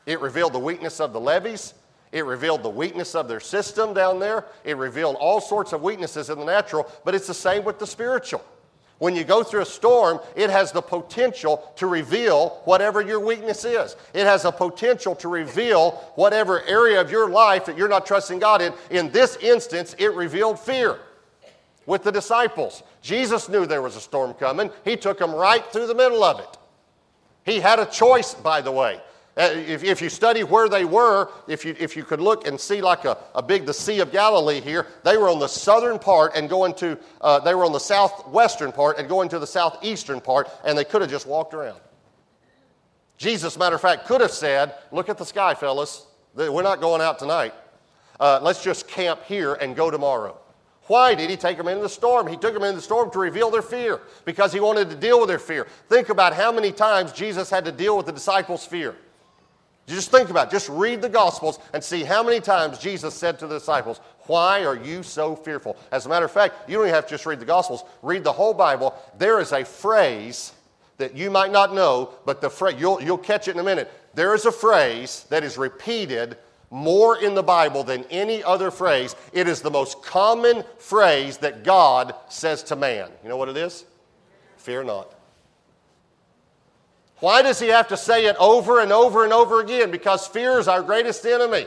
It 0.07 0.21
revealed 0.21 0.53
the 0.53 0.61
weakness 0.61 1.01
of 1.01 1.13
the 1.13 1.21
levees. 1.21 1.75
It 2.13 2.25
revealed 2.25 2.63
the 2.63 2.71
weakness 2.71 3.15
of 3.15 3.29
their 3.29 3.41
system 3.41 3.95
down 3.95 4.19
there. 4.19 4.47
It 4.65 4.77
revealed 4.77 5.17
all 5.17 5.41
sorts 5.41 5.73
of 5.73 5.83
weaknesses 5.83 6.31
in 6.31 6.39
the 6.39 6.45
natural, 6.45 6.91
but 7.05 7.15
it's 7.15 7.27
the 7.27 7.35
same 7.35 7.65
with 7.65 7.79
the 7.79 7.87
spiritual. 7.87 8.45
When 9.01 9.17
you 9.17 9.25
go 9.25 9.43
through 9.43 9.63
a 9.63 9.67
storm, 9.67 10.21
it 10.37 10.51
has 10.51 10.73
the 10.73 10.83
potential 10.83 11.73
to 11.77 11.87
reveal 11.87 12.61
whatever 12.67 13.01
your 13.01 13.19
weakness 13.19 13.65
is. 13.65 13.97
It 14.13 14.27
has 14.27 14.45
a 14.45 14.53
potential 14.53 15.15
to 15.17 15.29
reveal 15.29 15.93
whatever 16.17 16.63
area 16.65 17.01
of 17.01 17.11
your 17.11 17.31
life 17.31 17.65
that 17.65 17.79
you're 17.79 17.89
not 17.89 18.05
trusting 18.05 18.41
God 18.41 18.61
in. 18.61 18.75
In 18.91 19.11
this 19.11 19.37
instance, 19.37 19.97
it 19.99 20.13
revealed 20.13 20.61
fear 20.61 20.99
with 21.87 22.03
the 22.03 22.13
disciples. 22.13 22.83
Jesus 23.01 23.49
knew 23.49 23.65
there 23.65 23.81
was 23.81 23.97
a 23.97 24.03
storm 24.03 24.35
coming, 24.35 24.71
He 24.85 24.99
took 24.99 25.19
them 25.19 25.35
right 25.35 25.65
through 25.73 25.87
the 25.87 25.95
middle 25.95 26.23
of 26.23 26.39
it. 26.39 26.59
He 27.47 27.59
had 27.59 27.79
a 27.79 27.87
choice, 27.87 28.35
by 28.35 28.61
the 28.61 28.71
way. 28.71 29.01
Uh, 29.41 29.55
if, 29.55 29.83
if, 29.83 30.03
you 30.03 30.11
study 30.11 30.45
where 30.45 30.69
they 30.69 30.85
were, 30.85 31.31
if 31.49 31.65
you, 31.65 31.75
if 31.79 31.97
you 31.97 32.05
could 32.05 32.21
look 32.21 32.47
and 32.47 32.61
see 32.61 32.83
like 32.83 33.07
a, 33.07 33.17
a 33.35 33.43
big, 33.43 33.65
the 33.65 33.73
Sea 33.73 34.01
of 34.01 34.13
Galilee 34.13 34.61
here, 34.61 34.87
they 35.03 35.17
were 35.17 35.31
on 35.31 35.39
the 35.39 35.49
southern 35.49 35.99
part 35.99 36.37
and 36.37 36.47
going 36.47 36.75
to, 36.75 36.99
uh, 37.23 37.41
they 37.41 37.55
were 37.55 37.65
on 37.65 37.73
the 37.73 37.81
southwestern 37.81 38.71
part 38.71 38.99
and 38.99 39.09
going 39.09 39.31
to 39.31 39.39
the 39.39 39.47
southeastern 39.47 40.21
part, 40.21 40.51
and 40.63 40.77
they 40.77 40.85
could 40.85 41.01
have 41.01 41.09
just 41.11 41.27
walked 41.27 41.55
around. 41.55 41.81
Jesus, 43.17 43.57
matter 43.57 43.77
of 43.77 43.81
fact, 43.81 44.05
could 44.05 44.21
have 44.21 44.31
said, 44.31 44.75
Look 44.93 45.09
at 45.09 45.17
the 45.17 45.25
sky, 45.25 45.55
fellas. 45.55 46.07
We're 46.35 46.63
not 46.63 46.83
going 46.83 47.01
out 47.01 47.19
tonight. 47.19 47.55
Uh, 48.21 48.41
let's 48.43 48.63
just 48.63 48.89
camp 48.89 49.23
here 49.25 49.55
and 49.55 49.75
go 49.75 49.91
tomorrow. 49.91 50.37
Why 50.83 51.15
did 51.15 51.31
he 51.31 51.39
take 51.39 51.57
them 51.57 51.69
into 51.69 51.81
the 51.81 51.89
storm? 51.89 52.27
He 52.27 52.37
took 52.37 52.53
them 52.53 52.63
into 52.63 52.77
the 52.77 52.83
storm 52.83 53.11
to 53.13 53.19
reveal 53.19 53.51
their 53.51 53.63
fear 53.63 54.03
because 54.27 54.53
he 54.53 54.61
wanted 54.61 54.91
to 54.91 54.97
deal 54.97 55.19
with 55.19 55.31
their 55.31 55.39
fear. 55.39 55.67
Think 55.89 56.11
about 56.11 56.35
how 56.35 56.53
many 56.53 56.73
times 56.73 57.13
Jesus 57.13 57.49
had 57.49 57.65
to 57.65 57.73
deal 57.73 57.97
with 57.97 58.05
the 58.05 58.13
disciples' 58.13 58.67
fear. 58.67 58.97
Just 59.87 60.11
think 60.11 60.31
about 60.31 60.49
it. 60.49 60.51
Just 60.51 60.69
read 60.69 61.03
the 61.03 61.09
Gospels 61.09 61.59
and 61.75 61.83
see 61.83 62.05
how 62.05 62.23
many 62.23 62.41
times 62.41 62.79
Jesus 62.79 63.15
said 63.15 63.39
to 63.41 63.47
the 63.47 63.59
disciples, 63.59 64.01
Why 64.27 64.65
are 64.65 64.77
you 64.77 65.03
so 65.03 65.35
fearful? 65.35 65.77
As 65.91 66.07
a 66.07 66.09
matter 66.09 66.27
of 66.27 66.31
fact, 66.31 66.69
you 66.69 66.77
don't 66.77 66.85
even 66.85 66.95
have 66.95 67.07
to 67.07 67.11
just 67.11 67.27
read 67.27 67.41
the 67.41 67.47
Gospels, 67.47 67.83
read 68.03 68.23
the 68.23 68.33
whole 68.33 68.55
Bible. 68.55 68.95
There 69.19 69.41
is 69.41 69.53
a 69.53 69.65
phrase 69.65 70.53
that 70.99 71.17
you 71.17 71.31
might 71.31 71.51
not 71.51 71.75
know, 71.75 72.15
but 72.25 72.41
the 72.41 72.51
phrase, 72.51 72.77
you'll, 72.79 73.03
you'll 73.03 73.19
catch 73.19 73.49
it 73.49 73.53
in 73.53 73.61
a 73.61 73.65
minute. 73.65 73.91
There 74.15 74.35
is 74.35 74.45
a 74.45 74.53
phrase 74.53 75.27
that 75.31 75.43
is 75.43 75.59
repeated 75.59 76.37
more 76.71 77.19
in 77.19 77.35
the 77.35 77.43
Bible 77.43 77.83
than 77.83 78.05
any 78.11 78.45
other 78.45 78.71
phrase. 78.71 79.17
It 79.33 79.49
is 79.49 79.61
the 79.61 79.71
most 79.71 80.03
common 80.03 80.63
phrase 80.79 81.39
that 81.39 81.65
God 81.65 82.15
says 82.29 82.63
to 82.65 82.77
man. 82.77 83.11
You 83.23 83.29
know 83.29 83.37
what 83.37 83.49
it 83.49 83.57
is? 83.57 83.85
Fear 84.57 84.85
not. 84.85 85.15
Why 87.21 87.43
does 87.43 87.61
he 87.61 87.69
have 87.69 87.89
to 87.89 87.97
say 87.97 88.27
it 88.27 88.37
over 88.39 88.81
and 88.81 88.93
over 88.93 89.25
and 89.25 89.33
over 89.33 89.61
again? 89.61 89.91
Because 89.91 90.27
fear 90.27 90.59
is 90.59 90.69
our 90.69 90.83
greatest 90.83 91.25
enemy. 91.25 91.67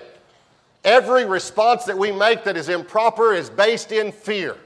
Every 0.83 1.25
response 1.25 1.85
that 1.85 1.97
we 1.97 2.11
make 2.11 2.43
that 2.43 2.57
is 2.57 2.69
improper 2.69 3.33
is 3.33 3.49
based 3.49 3.91
in 3.91 4.11
fear. 4.11 4.57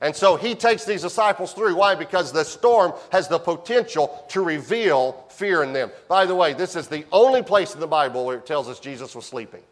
And 0.00 0.14
so 0.14 0.36
he 0.36 0.54
takes 0.54 0.84
these 0.84 1.02
disciples 1.02 1.54
through. 1.54 1.76
Why? 1.76 1.94
Because 1.94 2.30
the 2.30 2.44
storm 2.44 2.92
has 3.10 3.28
the 3.28 3.38
potential 3.38 4.24
to 4.28 4.42
reveal 4.42 5.24
fear 5.30 5.62
in 5.62 5.72
them. 5.72 5.90
By 6.08 6.26
the 6.26 6.34
way, 6.34 6.52
this 6.52 6.76
is 6.76 6.88
the 6.88 7.06
only 7.10 7.42
place 7.42 7.72
in 7.72 7.80
the 7.80 7.86
Bible 7.86 8.26
where 8.26 8.36
it 8.36 8.44
tells 8.44 8.68
us 8.68 8.80
Jesus 8.80 9.14
was 9.14 9.24
sleeping. 9.24 9.62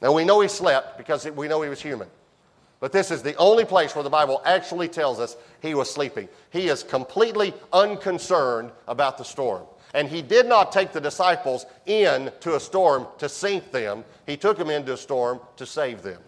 Now 0.00 0.12
we 0.12 0.24
know 0.24 0.40
he 0.40 0.48
slept 0.48 0.96
because 0.96 1.28
we 1.30 1.48
know 1.48 1.60
he 1.60 1.68
was 1.68 1.82
human. 1.82 2.08
But 2.84 2.92
this 2.92 3.10
is 3.10 3.22
the 3.22 3.34
only 3.36 3.64
place 3.64 3.94
where 3.94 4.04
the 4.04 4.10
Bible 4.10 4.42
actually 4.44 4.88
tells 4.88 5.18
us 5.18 5.38
he 5.62 5.72
was 5.74 5.90
sleeping. 5.90 6.28
He 6.50 6.68
is 6.68 6.82
completely 6.82 7.54
unconcerned 7.72 8.72
about 8.86 9.16
the 9.16 9.24
storm. 9.24 9.64
And 9.94 10.06
he 10.06 10.20
did 10.20 10.44
not 10.44 10.70
take 10.70 10.92
the 10.92 11.00
disciples 11.00 11.64
into 11.86 12.56
a 12.56 12.60
storm 12.60 13.06
to 13.16 13.26
sink 13.26 13.72
them, 13.72 14.04
he 14.26 14.36
took 14.36 14.58
them 14.58 14.68
into 14.68 14.92
a 14.92 14.98
storm 14.98 15.40
to 15.56 15.64
save 15.64 16.02
them. 16.02 16.20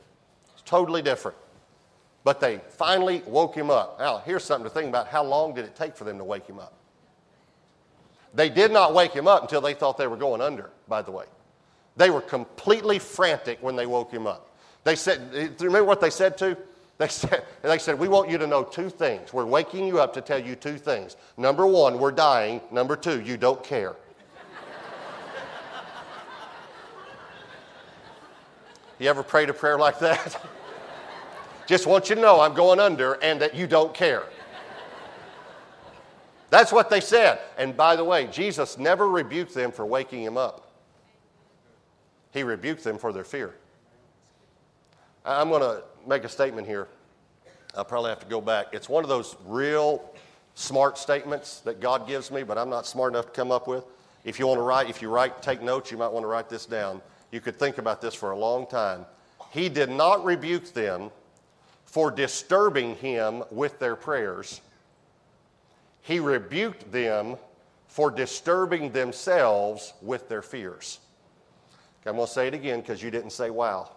It's 0.55 0.63
totally 0.63 1.03
different. 1.03 1.37
But 2.25 2.41
they 2.41 2.63
finally 2.71 3.23
woke 3.27 3.55
him 3.55 3.71
up. 3.71 3.99
Now, 3.99 4.23
here's 4.25 4.43
something 4.43 4.65
to 4.65 4.75
think 4.75 4.89
about. 4.89 5.09
How 5.09 5.25
long 5.25 5.53
did 5.53 5.67
it 5.67 5.77
take 5.77 5.95
for 5.95 6.05
them 6.05 6.17
to 6.17 6.25
wake 6.25 6.47
him 6.47 6.59
up? 6.59 6.73
They 8.33 8.49
did 8.49 8.73
not 8.73 8.95
wake 8.95 9.13
him 9.13 9.29
up 9.29 9.43
until 9.43 9.61
they 9.61 9.75
thought 9.75 9.99
they 9.99 10.07
were 10.07 10.17
going 10.17 10.41
under, 10.41 10.71
by 10.89 11.03
the 11.03 11.11
way. 11.11 11.27
They 11.99 12.09
were 12.09 12.23
completely 12.23 12.99
frantic 12.99 13.63
when 13.63 13.77
they 13.77 13.85
woke 13.85 14.11
him 14.11 14.27
up. 14.27 14.56
They 14.87 14.95
said, 14.95 15.61
remember 15.61 15.83
what 15.83 16.01
they 16.01 16.11
said 16.11 16.39
to? 16.39 16.57
They 16.99 17.09
said, 17.09 17.45
they 17.63 17.79
said, 17.79 17.99
We 17.99 18.07
want 18.07 18.31
you 18.31 18.39
to 18.39 18.47
know 18.47 18.63
two 18.63 18.89
things. 18.89 19.33
We're 19.33 19.45
waking 19.45 19.85
you 19.85 19.99
up 19.99 20.15
to 20.15 20.21
tell 20.21 20.39
you 20.39 20.55
two 20.55 20.79
things. 20.79 21.17
Number 21.37 21.67
one, 21.67 21.99
we're 21.99 22.13
dying. 22.13 22.61
Number 22.71 22.95
two, 22.95 23.21
you 23.21 23.37
don't 23.37 23.65
care. 23.65 23.97
you 29.01 29.11
ever 29.11 29.25
prayed 29.25 29.51
a 29.51 29.53
prayer 29.53 29.77
like 29.77 29.99
that? 29.99 30.41
Just 31.67 31.89
want 31.89 32.09
you 32.09 32.15
to 32.15 32.21
know 32.21 32.41
I'm 32.41 32.55
going 32.55 32.79
under 32.79 33.15
and 33.15 33.41
that 33.41 33.57
you 33.57 33.67
don't 33.67 33.93
care. 33.93 34.23
That's 36.51 36.71
what 36.71 36.91
they 36.91 37.01
said. 37.01 37.41
And 37.59 37.77
by 37.77 37.97
the 37.97 38.05
way, 38.05 38.29
Jesus 38.29 38.79
never 38.79 39.09
rebuked 39.09 39.53
them 39.53 39.73
for 39.73 39.85
waking 39.85 40.23
him 40.23 40.37
up, 40.37 40.71
he 42.31 42.45
rebuked 42.45 42.85
them 42.85 42.99
for 42.99 43.13
their 43.13 43.25
fear. 43.25 43.53
I'm 45.27 45.49
going 45.49 45.61
to 45.61 45.83
make 46.07 46.23
a 46.23 46.29
statement 46.29 46.69
here. 46.69 46.87
I'll 47.77 47.85
probably 47.85 48.11
have 48.11 48.21
to 48.21 48.27
go 48.27 48.41
back. 48.41 48.69
It's 48.73 48.89
one 48.89 49.03
of 49.03 49.09
those 49.09 49.35
real 49.45 50.15
smart 50.55 50.97
statements 50.99 51.61
that 51.61 51.81
God 51.81 52.07
gives 52.07 52.31
me, 52.31 52.45
but 52.45 52.57
I'm 52.57 52.71
not 52.71 52.87
smart 52.87 53.13
enough 53.13 53.27
to 53.27 53.33
come 53.33 53.51
up 53.51 53.67
with. 53.67 53.85
If 54.25 54.39
you 54.39 54.47
want 54.47 54.59
to 54.59 54.63
write, 54.63 54.89
if 54.89 55.03
you 55.03 55.11
write, 55.11 55.43
take 55.43 55.63
notes, 55.63 55.91
you 55.91 55.99
might 55.99 56.13
want 56.13 56.23
to 56.23 56.29
write 56.29 56.49
this 56.49 56.65
down. 56.65 57.03
You 57.33 57.41
could 57.41 57.57
think 57.57 57.79
about 57.79 58.01
this 58.01 58.15
for 58.15 58.31
a 58.31 58.39
long 58.39 58.69
time. 58.69 59.05
He 59.51 59.69
did 59.69 59.91
not 59.91 60.25
rebuke 60.25 60.73
them 60.73 61.11
for 61.85 62.13
disturbing 62.13 62.95
him 62.95 63.43
with 63.51 63.81
their 63.81 63.97
prayers. 63.97 64.61
He 66.03 66.21
rebuked 66.21 66.93
them 66.93 67.37
for 67.89 68.13
disturbing 68.13 68.93
themselves 68.93 69.93
with 70.01 70.29
their 70.29 70.43
fears. 70.43 71.01
Okay, 72.01 72.11
I'm 72.11 72.17
going 72.17 72.29
to 72.29 72.33
say 72.33 72.47
it 72.47 72.55
again 72.55 72.81
because 72.81 73.03
you 73.03 73.11
didn't 73.11 73.31
say 73.31 73.51
wow. 73.51 73.91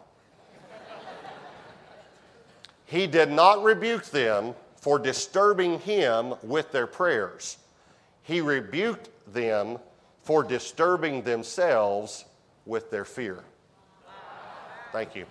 He 2.89 3.05
did 3.05 3.29
not 3.29 3.63
rebuke 3.63 4.05
them 4.05 4.55
for 4.77 4.97
disturbing 4.97 5.77
him 5.81 6.33
with 6.41 6.71
their 6.71 6.87
prayers. 6.87 7.59
He 8.23 8.41
rebuked 8.41 9.09
them 9.31 9.77
for 10.23 10.43
disturbing 10.43 11.21
themselves 11.21 12.25
with 12.65 12.89
their 12.89 13.05
fear. 13.05 13.43
Thank 14.91 15.15
you. 15.15 15.27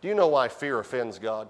Do 0.00 0.06
you 0.06 0.14
know 0.14 0.28
why 0.28 0.46
fear 0.46 0.78
offends 0.78 1.18
God? 1.18 1.48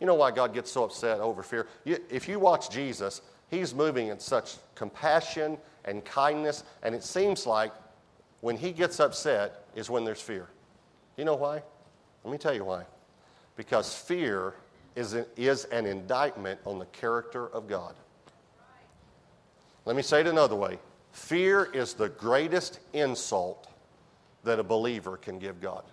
You 0.00 0.06
know 0.06 0.14
why 0.14 0.30
God 0.30 0.54
gets 0.54 0.72
so 0.72 0.84
upset 0.84 1.20
over 1.20 1.42
fear? 1.42 1.66
if 1.84 2.28
you 2.28 2.38
watch 2.38 2.70
Jesus, 2.70 3.20
he's 3.50 3.74
moving 3.74 4.08
in 4.08 4.18
such 4.18 4.56
compassion 4.74 5.58
and 5.84 6.02
kindness, 6.02 6.64
and 6.82 6.94
it 6.94 7.04
seems 7.04 7.46
like 7.46 7.72
when 8.40 8.56
he 8.56 8.72
gets 8.72 9.00
upset 9.00 9.63
is 9.74 9.90
when 9.90 10.04
there's 10.04 10.20
fear. 10.20 10.48
You 11.16 11.24
know 11.24 11.34
why? 11.34 11.62
Let 12.24 12.32
me 12.32 12.38
tell 12.38 12.54
you 12.54 12.64
why. 12.64 12.84
Because 13.56 13.94
fear 13.94 14.54
is, 14.96 15.14
a, 15.14 15.26
is 15.36 15.64
an 15.66 15.86
indictment 15.86 16.60
on 16.64 16.78
the 16.78 16.86
character 16.86 17.48
of 17.48 17.68
God. 17.68 17.94
Let 19.84 19.96
me 19.96 20.02
say 20.02 20.20
it 20.20 20.26
another 20.26 20.56
way 20.56 20.78
fear 21.12 21.70
is 21.72 21.94
the 21.94 22.08
greatest 22.08 22.80
insult 22.92 23.68
that 24.42 24.58
a 24.58 24.64
believer 24.64 25.16
can 25.16 25.38
give 25.38 25.60
God. 25.60 25.84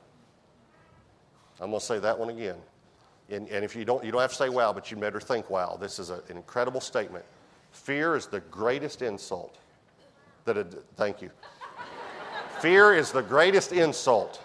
I'm 1.60 1.70
going 1.70 1.80
to 1.80 1.86
say 1.86 2.00
that 2.00 2.18
one 2.18 2.30
again. 2.30 2.58
And, 3.30 3.48
and 3.50 3.64
if 3.64 3.76
you 3.76 3.86
don't, 3.86 4.04
you 4.04 4.12
don't 4.12 4.20
have 4.20 4.32
to 4.32 4.36
say 4.36 4.50
wow, 4.50 4.74
but 4.74 4.90
you 4.90 4.98
better 4.98 5.20
think 5.20 5.50
wow. 5.50 5.78
This 5.80 6.00
is 6.00 6.10
a, 6.10 6.16
an 6.30 6.38
incredible 6.38 6.82
statement. 6.82 7.24
Fear 7.72 8.16
is 8.16 8.26
the 8.26 8.40
greatest 8.42 9.04
insult 9.04 9.60
that 10.46 10.58
a, 10.58 10.64
thank 10.96 11.22
you. 11.22 11.30
Fear 12.62 12.94
is 12.94 13.12
the 13.12 13.24
greatest 13.24 13.72
insult 13.72 14.40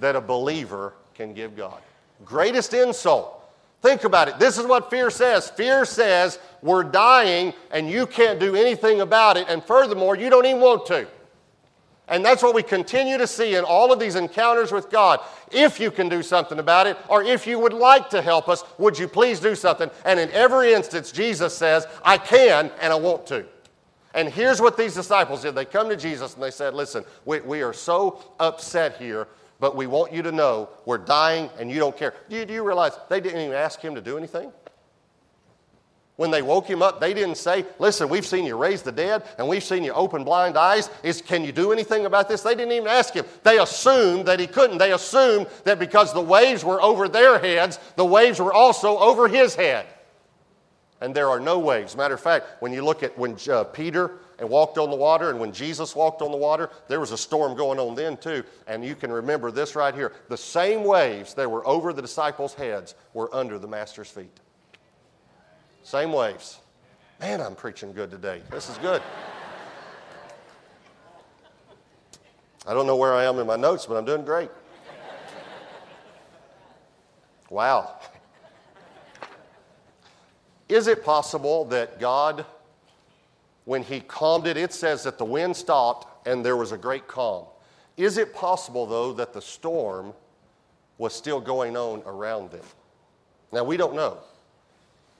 that 0.00 0.16
a 0.16 0.20
believer 0.20 0.94
can 1.14 1.32
give 1.32 1.56
God. 1.56 1.80
Greatest 2.24 2.74
insult. 2.74 3.38
Think 3.82 4.02
about 4.02 4.28
it. 4.28 4.38
This 4.38 4.58
is 4.58 4.66
what 4.66 4.90
fear 4.90 5.10
says. 5.10 5.48
Fear 5.50 5.84
says 5.84 6.40
we're 6.60 6.82
dying 6.82 7.52
and 7.70 7.88
you 7.88 8.06
can't 8.06 8.40
do 8.40 8.56
anything 8.56 9.00
about 9.00 9.36
it, 9.36 9.46
and 9.48 9.62
furthermore, 9.62 10.16
you 10.16 10.28
don't 10.28 10.46
even 10.46 10.60
want 10.60 10.86
to. 10.86 11.06
And 12.08 12.24
that's 12.24 12.42
what 12.42 12.54
we 12.54 12.64
continue 12.64 13.16
to 13.16 13.26
see 13.26 13.54
in 13.54 13.64
all 13.64 13.92
of 13.92 14.00
these 14.00 14.16
encounters 14.16 14.72
with 14.72 14.90
God. 14.90 15.20
If 15.52 15.78
you 15.78 15.90
can 15.90 16.08
do 16.08 16.22
something 16.22 16.58
about 16.58 16.86
it, 16.88 16.96
or 17.08 17.22
if 17.22 17.46
you 17.46 17.58
would 17.60 17.72
like 17.72 18.10
to 18.10 18.22
help 18.22 18.48
us, 18.48 18.64
would 18.78 18.98
you 18.98 19.06
please 19.06 19.38
do 19.40 19.54
something? 19.54 19.88
And 20.04 20.18
in 20.18 20.30
every 20.32 20.72
instance, 20.74 21.12
Jesus 21.12 21.56
says, 21.56 21.86
I 22.04 22.18
can 22.18 22.72
and 22.80 22.92
I 22.92 22.96
want 22.96 23.26
to. 23.28 23.46
And 24.14 24.28
here's 24.28 24.60
what 24.60 24.76
these 24.76 24.94
disciples 24.94 25.42
did 25.42 25.54
they 25.54 25.64
come 25.64 25.88
to 25.88 25.96
Jesus 25.96 26.34
and 26.34 26.42
they 26.42 26.50
said, 26.50 26.74
Listen, 26.74 27.04
we, 27.24 27.40
we 27.40 27.62
are 27.62 27.72
so 27.72 28.22
upset 28.38 28.96
here, 28.98 29.28
but 29.58 29.74
we 29.74 29.86
want 29.86 30.12
you 30.12 30.22
to 30.22 30.32
know 30.32 30.68
we're 30.84 30.98
dying 30.98 31.48
and 31.58 31.70
you 31.70 31.78
don't 31.78 31.96
care. 31.96 32.14
Do 32.28 32.36
you, 32.36 32.44
do 32.44 32.52
you 32.52 32.62
realize 32.62 32.92
they 33.08 33.20
didn't 33.20 33.40
even 33.40 33.54
ask 33.54 33.80
him 33.80 33.94
to 33.94 34.00
do 34.00 34.18
anything? 34.18 34.52
When 36.16 36.30
they 36.30 36.42
woke 36.42 36.66
him 36.66 36.82
up, 36.82 37.00
they 37.00 37.14
didn't 37.14 37.36
say, 37.36 37.64
Listen, 37.78 38.10
we've 38.10 38.26
seen 38.26 38.44
you 38.44 38.56
raise 38.56 38.82
the 38.82 38.92
dead 38.92 39.22
and 39.38 39.48
we've 39.48 39.64
seen 39.64 39.82
you 39.82 39.94
open 39.94 40.24
blind 40.24 40.58
eyes. 40.58 40.90
Is, 41.02 41.22
can 41.22 41.42
you 41.42 41.52
do 41.52 41.72
anything 41.72 42.04
about 42.04 42.28
this? 42.28 42.42
They 42.42 42.54
didn't 42.54 42.72
even 42.72 42.88
ask 42.88 43.14
him. 43.14 43.24
They 43.44 43.58
assumed 43.58 44.26
that 44.26 44.38
he 44.38 44.46
couldn't. 44.46 44.76
They 44.76 44.92
assumed 44.92 45.46
that 45.64 45.78
because 45.78 46.12
the 46.12 46.20
waves 46.20 46.64
were 46.64 46.82
over 46.82 47.08
their 47.08 47.38
heads, 47.38 47.78
the 47.96 48.04
waves 48.04 48.40
were 48.40 48.52
also 48.52 48.98
over 48.98 49.26
his 49.26 49.54
head 49.54 49.86
and 51.02 51.12
there 51.12 51.28
are 51.28 51.40
no 51.40 51.58
waves. 51.58 51.96
Matter 51.96 52.14
of 52.14 52.20
fact, 52.20 52.46
when 52.60 52.72
you 52.72 52.84
look 52.84 53.02
at 53.02 53.18
when 53.18 53.36
uh, 53.50 53.64
Peter 53.64 54.12
and 54.38 54.48
walked 54.48 54.78
on 54.78 54.88
the 54.88 54.96
water 54.96 55.30
and 55.30 55.40
when 55.40 55.52
Jesus 55.52 55.96
walked 55.96 56.22
on 56.22 56.30
the 56.30 56.36
water, 56.36 56.70
there 56.86 57.00
was 57.00 57.10
a 57.10 57.18
storm 57.18 57.56
going 57.56 57.80
on 57.80 57.96
then 57.96 58.16
too. 58.16 58.44
And 58.68 58.84
you 58.84 58.94
can 58.94 59.10
remember 59.10 59.50
this 59.50 59.74
right 59.74 59.92
here. 59.92 60.12
The 60.28 60.36
same 60.36 60.84
waves 60.84 61.34
that 61.34 61.50
were 61.50 61.66
over 61.66 61.92
the 61.92 62.00
disciples' 62.00 62.54
heads 62.54 62.94
were 63.14 63.34
under 63.34 63.58
the 63.58 63.66
master's 63.66 64.08
feet. 64.08 64.30
Same 65.82 66.12
waves. 66.12 66.60
Man, 67.20 67.40
I'm 67.40 67.56
preaching 67.56 67.92
good 67.92 68.12
today. 68.12 68.40
This 68.50 68.70
is 68.70 68.78
good. 68.78 69.02
I 72.64 72.74
don't 72.74 72.86
know 72.86 72.94
where 72.94 73.12
I 73.12 73.24
am 73.24 73.40
in 73.40 73.46
my 73.48 73.56
notes, 73.56 73.86
but 73.86 73.96
I'm 73.96 74.04
doing 74.04 74.24
great. 74.24 74.50
Wow. 77.50 77.98
Is 80.72 80.86
it 80.86 81.04
possible 81.04 81.66
that 81.66 82.00
God, 82.00 82.46
when 83.66 83.82
He 83.82 84.00
calmed 84.00 84.46
it, 84.46 84.56
it 84.56 84.72
says 84.72 85.02
that 85.02 85.18
the 85.18 85.24
wind 85.24 85.54
stopped 85.54 86.26
and 86.26 86.42
there 86.42 86.56
was 86.56 86.72
a 86.72 86.78
great 86.78 87.06
calm? 87.06 87.44
Is 87.98 88.16
it 88.16 88.34
possible, 88.34 88.86
though, 88.86 89.12
that 89.12 89.34
the 89.34 89.42
storm 89.42 90.14
was 90.96 91.12
still 91.12 91.42
going 91.42 91.76
on 91.76 92.02
around 92.06 92.52
them? 92.52 92.64
Now, 93.52 93.64
we 93.64 93.76
don't 93.76 93.94
know. 93.94 94.16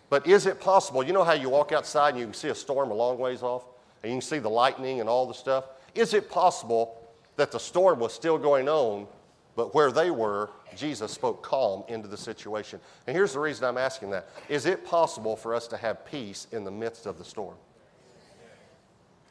But 0.09 0.26
is 0.26 0.47
it 0.47 0.59
possible? 0.59 1.02
You 1.02 1.12
know 1.12 1.23
how 1.23 1.35
you 1.35 1.50
walk 1.50 1.71
outside 1.71 2.14
and 2.14 2.21
you 2.21 2.25
can 2.25 2.35
see 2.35 2.49
a 2.49 2.54
storm 2.54 2.90
a 2.90 2.94
long 2.94 3.18
ways 3.18 3.42
off? 3.42 3.64
And 4.02 4.11
you 4.11 4.16
can 4.16 4.26
see 4.26 4.38
the 4.38 4.49
lightning 4.49 5.00
and 5.00 5.09
all 5.09 5.26
the 5.26 5.35
stuff? 5.35 5.64
Is 5.94 6.14
it 6.14 6.30
possible 6.30 6.97
that 7.37 7.52
the 7.52 7.61
storm 7.61 7.99
was 7.99 8.14
still 8.14 8.38
going 8.38 8.71
on 8.71 9.06
But 9.54 9.75
where 9.75 9.92
they 9.92 10.11
were, 10.11 10.50
Jesus 10.76 11.12
spoke 11.12 11.42
calm 11.42 11.85
into 11.88 12.09
the 12.09 12.16
situation. 12.16 12.80
And 13.06 13.14
here's 13.14 13.35
the 13.35 13.40
reason 13.40 13.66
I'm 13.66 13.78
asking 13.78 14.11
that 14.11 14.28
Is 14.49 14.66
it 14.66 14.85
possible 14.85 15.37
for 15.37 15.54
us 15.54 15.66
to 15.68 15.76
have 15.76 16.06
peace 16.06 16.47
in 16.52 16.64
the 16.64 16.71
midst 16.71 17.06
of 17.06 17.18
the 17.18 17.25
storm? 17.25 17.56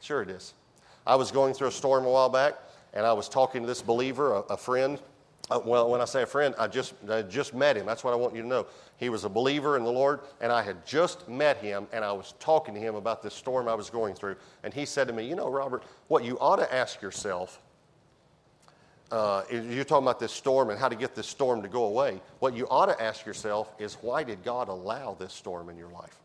Sure, 0.00 0.22
it 0.22 0.30
is. 0.30 0.54
I 1.06 1.16
was 1.16 1.30
going 1.30 1.54
through 1.54 1.68
a 1.68 1.72
storm 1.72 2.04
a 2.04 2.10
while 2.10 2.28
back, 2.28 2.54
and 2.92 3.04
I 3.04 3.12
was 3.12 3.28
talking 3.28 3.62
to 3.62 3.66
this 3.66 3.82
believer, 3.82 4.34
a, 4.34 4.40
a 4.40 4.56
friend. 4.56 5.00
Uh, 5.50 5.60
well, 5.64 5.90
when 5.90 6.00
I 6.00 6.04
say 6.04 6.22
a 6.22 6.26
friend, 6.26 6.54
I 6.58 6.68
just, 6.68 6.94
I 7.08 7.22
just 7.22 7.52
met 7.52 7.76
him. 7.76 7.84
That's 7.86 8.04
what 8.04 8.12
I 8.12 8.16
want 8.16 8.34
you 8.34 8.42
to 8.42 8.48
know. 8.48 8.66
He 8.96 9.08
was 9.08 9.24
a 9.24 9.28
believer 9.28 9.76
in 9.76 9.82
the 9.82 9.90
Lord, 9.90 10.20
and 10.40 10.52
I 10.52 10.62
had 10.62 10.86
just 10.86 11.28
met 11.28 11.56
him, 11.56 11.88
and 11.92 12.04
I 12.04 12.12
was 12.12 12.34
talking 12.38 12.74
to 12.74 12.80
him 12.80 12.94
about 12.94 13.22
this 13.22 13.34
storm 13.34 13.68
I 13.68 13.74
was 13.74 13.90
going 13.90 14.14
through. 14.14 14.36
And 14.62 14.72
he 14.72 14.84
said 14.84 15.08
to 15.08 15.12
me, 15.12 15.28
You 15.28 15.34
know, 15.34 15.48
Robert, 15.48 15.82
what 16.06 16.24
you 16.24 16.38
ought 16.38 16.56
to 16.56 16.72
ask 16.72 17.02
yourself 17.02 17.60
uh, 19.12 19.44
you're 19.50 19.84
talking 19.84 20.04
about 20.04 20.18
this 20.18 20.32
storm 20.32 20.70
and 20.70 20.78
how 20.78 20.88
to 20.88 20.96
get 20.96 21.14
this 21.14 21.26
storm 21.26 21.60
to 21.62 21.68
go 21.68 21.84
away. 21.84 22.20
What 22.38 22.56
you 22.56 22.66
ought 22.68 22.86
to 22.86 23.00
ask 23.00 23.26
yourself 23.26 23.74
is 23.78 23.94
why 24.00 24.24
did 24.24 24.42
God 24.42 24.68
allow 24.68 25.14
this 25.14 25.34
storm 25.34 25.68
in 25.68 25.76
your 25.76 25.90
life? 25.90 26.16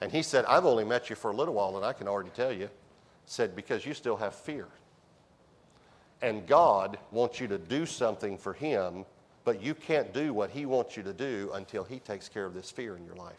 And 0.00 0.10
he 0.10 0.22
said, 0.22 0.44
I've 0.46 0.66
only 0.66 0.84
met 0.84 1.08
you 1.08 1.14
for 1.14 1.30
a 1.30 1.36
little 1.36 1.54
while, 1.54 1.76
and 1.76 1.86
I 1.86 1.92
can 1.92 2.08
already 2.08 2.30
tell 2.30 2.52
you. 2.52 2.68
Said, 3.26 3.54
because 3.54 3.86
you 3.86 3.94
still 3.94 4.16
have 4.16 4.34
fear. 4.34 4.66
And 6.20 6.46
God 6.48 6.98
wants 7.12 7.38
you 7.38 7.46
to 7.46 7.58
do 7.58 7.86
something 7.86 8.36
for 8.36 8.54
him, 8.54 9.04
but 9.44 9.62
you 9.62 9.74
can't 9.74 10.12
do 10.12 10.34
what 10.34 10.50
he 10.50 10.66
wants 10.66 10.96
you 10.96 11.04
to 11.04 11.12
do 11.12 11.50
until 11.54 11.84
he 11.84 12.00
takes 12.00 12.28
care 12.28 12.44
of 12.44 12.54
this 12.54 12.72
fear 12.72 12.96
in 12.96 13.04
your 13.04 13.14
life. 13.14 13.36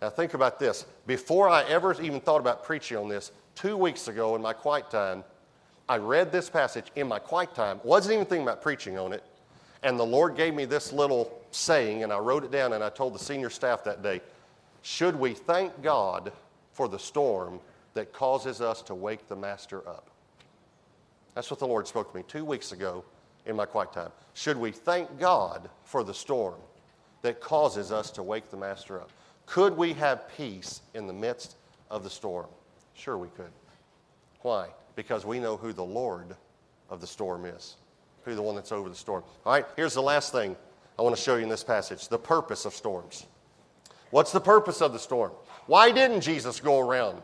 Now, 0.00 0.10
think 0.10 0.34
about 0.34 0.58
this. 0.58 0.86
Before 1.06 1.48
I 1.48 1.64
ever 1.64 2.00
even 2.00 2.20
thought 2.20 2.40
about 2.40 2.64
preaching 2.64 2.96
on 2.96 3.08
this, 3.08 3.32
two 3.54 3.76
weeks 3.76 4.06
ago 4.08 4.36
in 4.36 4.42
my 4.42 4.52
quiet 4.52 4.90
time, 4.90 5.24
I 5.88 5.96
read 5.96 6.30
this 6.30 6.48
passage 6.48 6.86
in 6.94 7.08
my 7.08 7.18
quiet 7.18 7.54
time, 7.54 7.80
wasn't 7.82 8.14
even 8.14 8.26
thinking 8.26 8.46
about 8.46 8.62
preaching 8.62 8.98
on 8.98 9.12
it, 9.12 9.24
and 9.82 9.98
the 9.98 10.04
Lord 10.04 10.36
gave 10.36 10.54
me 10.54 10.64
this 10.64 10.92
little 10.92 11.40
saying, 11.50 12.02
and 12.02 12.12
I 12.12 12.18
wrote 12.18 12.44
it 12.44 12.50
down 12.50 12.72
and 12.72 12.84
I 12.84 12.90
told 12.90 13.14
the 13.14 13.18
senior 13.18 13.50
staff 13.50 13.84
that 13.84 14.02
day 14.02 14.20
Should 14.82 15.16
we 15.16 15.34
thank 15.34 15.82
God 15.82 16.32
for 16.72 16.88
the 16.88 16.98
storm 16.98 17.60
that 17.94 18.12
causes 18.12 18.60
us 18.60 18.82
to 18.82 18.94
wake 18.94 19.28
the 19.28 19.36
Master 19.36 19.88
up? 19.88 20.10
That's 21.34 21.50
what 21.50 21.58
the 21.58 21.66
Lord 21.66 21.86
spoke 21.86 22.10
to 22.12 22.16
me 22.16 22.24
two 22.26 22.44
weeks 22.44 22.72
ago 22.72 23.04
in 23.46 23.56
my 23.56 23.66
quiet 23.66 23.92
time. 23.92 24.10
Should 24.34 24.56
we 24.56 24.72
thank 24.72 25.18
God 25.18 25.68
for 25.84 26.04
the 26.04 26.14
storm 26.14 26.60
that 27.22 27.40
causes 27.40 27.90
us 27.90 28.10
to 28.12 28.22
wake 28.22 28.50
the 28.50 28.56
Master 28.56 29.00
up? 29.00 29.10
Could 29.48 29.76
we 29.76 29.94
have 29.94 30.28
peace 30.36 30.82
in 30.94 31.06
the 31.06 31.12
midst 31.12 31.56
of 31.90 32.04
the 32.04 32.10
storm? 32.10 32.46
Sure, 32.94 33.16
we 33.16 33.28
could. 33.28 33.50
Why? 34.42 34.68
Because 34.94 35.24
we 35.24 35.40
know 35.40 35.56
who 35.56 35.72
the 35.72 35.84
Lord 35.84 36.36
of 36.90 37.00
the 37.00 37.06
storm 37.06 37.46
is, 37.46 37.76
who 38.24 38.34
the 38.34 38.42
one 38.42 38.54
that's 38.54 38.72
over 38.72 38.88
the 38.90 38.94
storm. 38.94 39.24
All 39.46 39.52
right, 39.52 39.64
here's 39.74 39.94
the 39.94 40.02
last 40.02 40.32
thing 40.32 40.54
I 40.98 41.02
want 41.02 41.16
to 41.16 41.22
show 41.22 41.36
you 41.36 41.42
in 41.42 41.48
this 41.48 41.64
passage 41.64 42.08
the 42.08 42.18
purpose 42.18 42.66
of 42.66 42.74
storms. 42.74 43.26
What's 44.10 44.32
the 44.32 44.40
purpose 44.40 44.82
of 44.82 44.92
the 44.92 44.98
storm? 44.98 45.32
Why 45.66 45.92
didn't 45.92 46.20
Jesus 46.20 46.60
go 46.60 46.80
around 46.80 47.22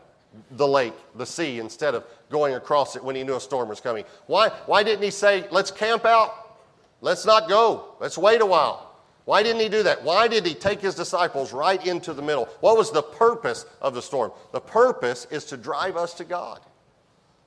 the 0.51 0.67
lake, 0.67 0.93
the 1.15 1.25
sea, 1.25 1.59
instead 1.59 1.93
of 1.93 2.05
going 2.29 2.55
across 2.55 2.95
it 2.95 3.03
when 3.03 3.15
he 3.15 3.23
knew 3.23 3.35
a 3.35 3.39
storm 3.39 3.69
was 3.69 3.81
coming? 3.81 4.03
Why, 4.25 4.49
why 4.65 4.83
didn't 4.83 5.03
he 5.03 5.11
say, 5.11 5.47
let's 5.51 5.71
camp 5.71 6.05
out? 6.05 6.57
Let's 7.01 7.25
not 7.25 7.49
go. 7.49 7.95
Let's 7.99 8.17
wait 8.17 8.41
a 8.41 8.45
while. 8.45 8.94
Why 9.25 9.41
didn't 9.41 9.61
he 9.61 9.69
do 9.69 9.83
that? 9.83 10.03
Why 10.03 10.27
did 10.27 10.45
he 10.45 10.53
take 10.53 10.81
his 10.81 10.93
disciples 10.95 11.51
right 11.51 11.83
into 11.85 12.13
the 12.13 12.21
middle? 12.21 12.45
What 12.61 12.77
was 12.77 12.91
the 12.91 13.01
purpose 13.01 13.65
of 13.81 13.95
the 13.95 14.01
storm? 14.01 14.31
The 14.51 14.61
purpose 14.61 15.25
is 15.31 15.45
to 15.45 15.57
drive 15.57 15.97
us 15.97 16.13
to 16.15 16.23
God. 16.23 16.61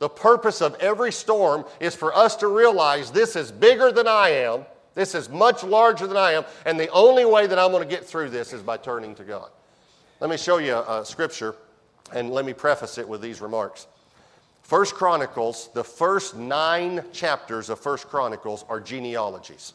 The 0.00 0.08
purpose 0.08 0.60
of 0.60 0.74
every 0.76 1.12
storm 1.12 1.64
is 1.80 1.94
for 1.94 2.14
us 2.14 2.36
to 2.36 2.48
realize 2.48 3.10
this 3.10 3.36
is 3.36 3.50
bigger 3.50 3.90
than 3.90 4.06
I 4.06 4.30
am, 4.30 4.64
this 4.94 5.14
is 5.14 5.28
much 5.28 5.62
larger 5.62 6.06
than 6.06 6.16
I 6.16 6.32
am, 6.32 6.44
and 6.66 6.78
the 6.78 6.88
only 6.90 7.24
way 7.24 7.46
that 7.46 7.58
I'm 7.58 7.70
going 7.70 7.88
to 7.88 7.94
get 7.94 8.04
through 8.04 8.30
this 8.30 8.52
is 8.52 8.62
by 8.62 8.76
turning 8.76 9.14
to 9.16 9.24
God. 9.24 9.50
Let 10.20 10.30
me 10.30 10.36
show 10.36 10.58
you 10.58 10.74
a, 10.74 11.04
scripture, 11.04 11.54
and 12.12 12.30
let 12.30 12.44
me 12.44 12.52
preface 12.52 12.98
it 12.98 13.08
with 13.08 13.20
these 13.20 13.40
remarks. 13.40 13.86
First 14.62 14.94
Chronicles, 14.94 15.70
the 15.74 15.84
first 15.84 16.36
nine 16.36 17.04
chapters 17.12 17.70
of 17.70 17.78
First 17.78 18.08
Chronicles 18.08 18.64
are 18.68 18.80
genealogies. 18.80 19.74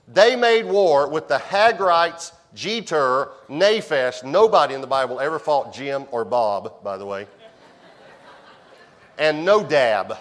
They 0.07 0.37
made 0.37 0.65
war 0.65 1.07
with 1.09 1.29
the 1.29 1.39
Hagrites 1.39 2.33
Jetur, 2.59 3.31
Naphish. 3.49 4.25
Nobody 4.25 4.75
in 4.75 4.81
the 4.81 4.87
Bible 4.89 5.21
ever 5.21 5.39
fought 5.39 5.73
Jim 5.73 6.07
or 6.11 6.25
Bob, 6.25 6.83
by 6.83 6.97
the 6.97 7.07
way. 7.07 7.29
and 9.17 9.47
Nodab. 9.47 10.19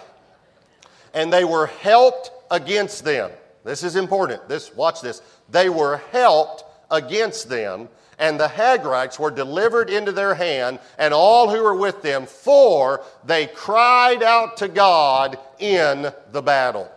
And 1.12 1.32
they 1.32 1.44
were 1.44 1.66
helped 1.66 2.30
against 2.50 3.04
them. 3.04 3.32
This 3.64 3.82
is 3.82 3.96
important. 3.96 4.48
This, 4.48 4.72
watch 4.74 5.00
this. 5.00 5.20
They 5.50 5.68
were 5.68 5.96
helped 6.12 6.64
against 6.92 7.48
them, 7.48 7.88
and 8.20 8.38
the 8.38 8.46
Hagrites 8.46 9.18
were 9.18 9.32
delivered 9.32 9.90
into 9.90 10.12
their 10.12 10.34
hand, 10.34 10.78
and 10.96 11.12
all 11.12 11.50
who 11.50 11.62
were 11.62 11.74
with 11.74 12.02
them, 12.02 12.26
for 12.26 13.02
they 13.24 13.48
cried 13.48 14.22
out 14.22 14.58
to 14.58 14.68
God 14.68 15.38
in 15.58 16.12
the 16.30 16.42
battle. 16.42 16.88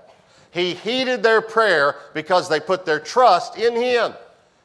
He 0.51 0.75
heeded 0.75 1.23
their 1.23 1.41
prayer 1.41 1.95
because 2.13 2.47
they 2.47 2.60
put 2.60 2.86
their 2.86 2.99
trust 2.99 3.58
in 3.58 3.75
Him. 3.75 4.13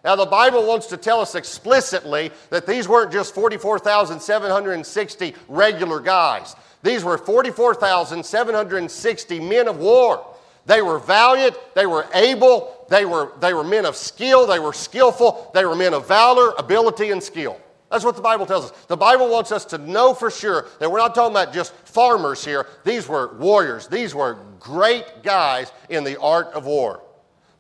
Now, 0.07 0.14
the 0.14 0.25
Bible 0.25 0.64
wants 0.64 0.87
to 0.87 0.97
tell 0.97 1.21
us 1.21 1.35
explicitly 1.35 2.31
that 2.51 2.64
these 2.64 2.87
weren't 2.87 3.11
just 3.11 3.35
44,760 3.35 5.35
regular 5.49 5.99
guys. 5.99 6.55
These 6.85 7.03
were 7.03 7.19
44,760 7.19 9.40
men 9.40 9.66
of 9.66 9.79
war. 9.79 10.25
They 10.64 10.81
were 10.81 11.01
valiant, 11.01 11.59
they 11.75 11.87
were 11.87 12.07
able, 12.14 12.87
they 12.88 13.05
were, 13.05 13.33
they 13.40 13.53
were 13.53 13.64
men 13.64 13.85
of 13.85 13.97
skill, 13.97 14.47
they 14.47 14.61
were 14.61 14.73
skillful, 14.73 15.51
they 15.53 15.64
were 15.64 15.75
men 15.75 15.92
of 15.92 16.07
valor, 16.07 16.55
ability, 16.57 17.11
and 17.11 17.21
skill. 17.21 17.61
That's 17.90 18.05
what 18.05 18.14
the 18.14 18.23
Bible 18.23 18.47
tells 18.47 18.71
us. 18.71 18.87
The 18.87 18.97
Bible 18.97 19.29
wants 19.29 19.51
us 19.51 19.64
to 19.66 19.79
know 19.79 20.14
for 20.14 20.31
sure 20.31 20.66
that 20.79 20.88
we're 20.88 20.99
not 20.99 21.16
talking 21.16 21.33
about 21.33 21.53
just 21.53 21.73
farmers 21.85 22.45
here. 22.45 22.69
These 22.85 23.09
were 23.09 23.35
warriors, 23.38 23.88
these 23.88 24.14
were 24.14 24.38
great 24.61 25.25
guys 25.25 25.73
in 25.88 26.05
the 26.05 26.21
art 26.21 26.53
of 26.55 26.64
war. 26.64 27.03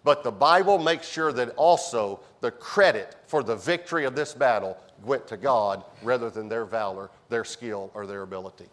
But 0.06 0.22
the 0.22 0.30
Bible 0.30 0.78
makes 0.78 1.08
sure 1.08 1.32
that 1.32 1.48
also 1.56 2.20
the 2.40 2.50
credit 2.50 3.16
for 3.26 3.42
the 3.42 3.56
victory 3.56 4.04
of 4.04 4.14
this 4.14 4.34
battle 4.34 4.76
went 5.04 5.26
to 5.28 5.36
God 5.36 5.84
rather 6.02 6.30
than 6.30 6.48
their 6.48 6.64
valor, 6.64 7.10
their 7.28 7.44
skill, 7.44 7.90
or 7.94 8.06
their 8.06 8.22
ability. 8.22 8.66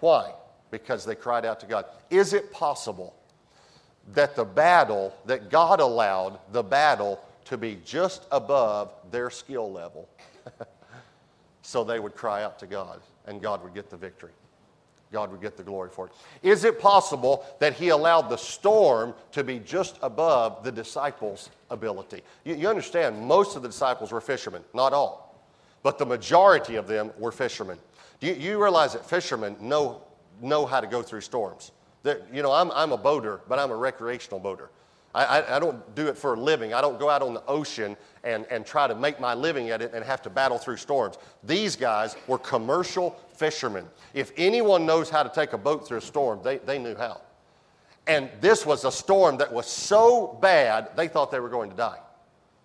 Why? 0.00 0.32
Because 0.70 1.04
they 1.04 1.14
cried 1.14 1.44
out 1.44 1.60
to 1.60 1.66
God. 1.66 1.86
Is 2.10 2.32
it 2.32 2.52
possible 2.52 3.14
that 4.14 4.36
the 4.36 4.44
battle, 4.44 5.14
that 5.26 5.50
God 5.50 5.80
allowed 5.80 6.38
the 6.52 6.62
battle 6.62 7.20
to 7.46 7.56
be 7.56 7.78
just 7.84 8.26
above 8.30 8.92
their 9.10 9.30
skill 9.30 9.72
level. 9.72 10.08
so 11.62 11.84
they 11.84 11.98
would 11.98 12.14
cry 12.14 12.42
out 12.42 12.58
to 12.58 12.66
God 12.66 13.00
and 13.26 13.40
God 13.40 13.62
would 13.62 13.74
get 13.74 13.88
the 13.88 13.96
victory. 13.96 14.32
God 15.12 15.30
would 15.30 15.40
get 15.40 15.56
the 15.56 15.62
glory 15.62 15.88
for 15.90 16.06
it. 16.06 16.12
Is 16.42 16.64
it 16.64 16.80
possible 16.80 17.44
that 17.60 17.74
he 17.74 17.90
allowed 17.90 18.28
the 18.28 18.36
storm 18.36 19.14
to 19.32 19.44
be 19.44 19.58
just 19.60 19.98
above 20.02 20.64
the 20.64 20.72
disciples' 20.72 21.50
ability? 21.70 22.22
You, 22.44 22.56
you, 22.56 22.68
understand, 22.68 23.20
most 23.20 23.56
of 23.56 23.62
the 23.62 23.68
disciples 23.68 24.10
were 24.10 24.20
fishermen, 24.20 24.64
not 24.74 24.92
all, 24.92 25.40
but 25.82 25.98
the 25.98 26.06
majority 26.06 26.74
of 26.74 26.88
them 26.88 27.12
were 27.18 27.30
fishermen. 27.30 27.78
Do 28.20 28.26
you, 28.26 28.34
you 28.34 28.62
realize 28.62 28.94
that 28.94 29.08
fishermen 29.08 29.56
know, 29.60 30.02
know 30.42 30.66
how 30.66 30.80
to 30.80 30.86
go 30.86 31.02
through 31.02 31.20
storms? 31.20 31.70
You 32.04 32.42
know, 32.42 32.52
I'm, 32.52 32.70
I'm 32.72 32.92
a 32.92 32.96
boater, 32.96 33.40
but 33.48 33.58
I'm 33.58 33.70
a 33.70 33.76
recreational 33.76 34.40
boater. 34.40 34.70
I, 35.14 35.24
I, 35.24 35.56
I, 35.56 35.58
don't 35.58 35.94
do 35.94 36.06
it 36.08 36.16
for 36.16 36.34
a 36.34 36.40
living. 36.40 36.74
I 36.74 36.80
don't 36.80 36.98
go 37.00 37.08
out 37.08 37.22
on 37.22 37.34
the 37.34 37.42
ocean 37.46 37.96
and, 38.26 38.44
and 38.50 38.66
try 38.66 38.88
to 38.88 38.94
make 38.94 39.20
my 39.20 39.34
living 39.34 39.70
at 39.70 39.80
it 39.80 39.94
and 39.94 40.04
have 40.04 40.20
to 40.22 40.28
battle 40.28 40.58
through 40.58 40.76
storms. 40.78 41.16
These 41.44 41.76
guys 41.76 42.16
were 42.26 42.38
commercial 42.38 43.16
fishermen. 43.36 43.86
If 44.14 44.32
anyone 44.36 44.84
knows 44.84 45.08
how 45.08 45.22
to 45.22 45.28
take 45.28 45.52
a 45.52 45.58
boat 45.58 45.86
through 45.86 45.98
a 45.98 46.02
storm, 46.02 46.40
they, 46.42 46.58
they 46.58 46.78
knew 46.78 46.96
how. 46.96 47.20
And 48.08 48.28
this 48.40 48.66
was 48.66 48.84
a 48.84 48.90
storm 48.90 49.36
that 49.38 49.52
was 49.52 49.66
so 49.66 50.38
bad, 50.42 50.90
they 50.96 51.06
thought 51.06 51.30
they 51.30 51.40
were 51.40 51.48
going 51.48 51.70
to 51.70 51.76
die. 51.76 52.00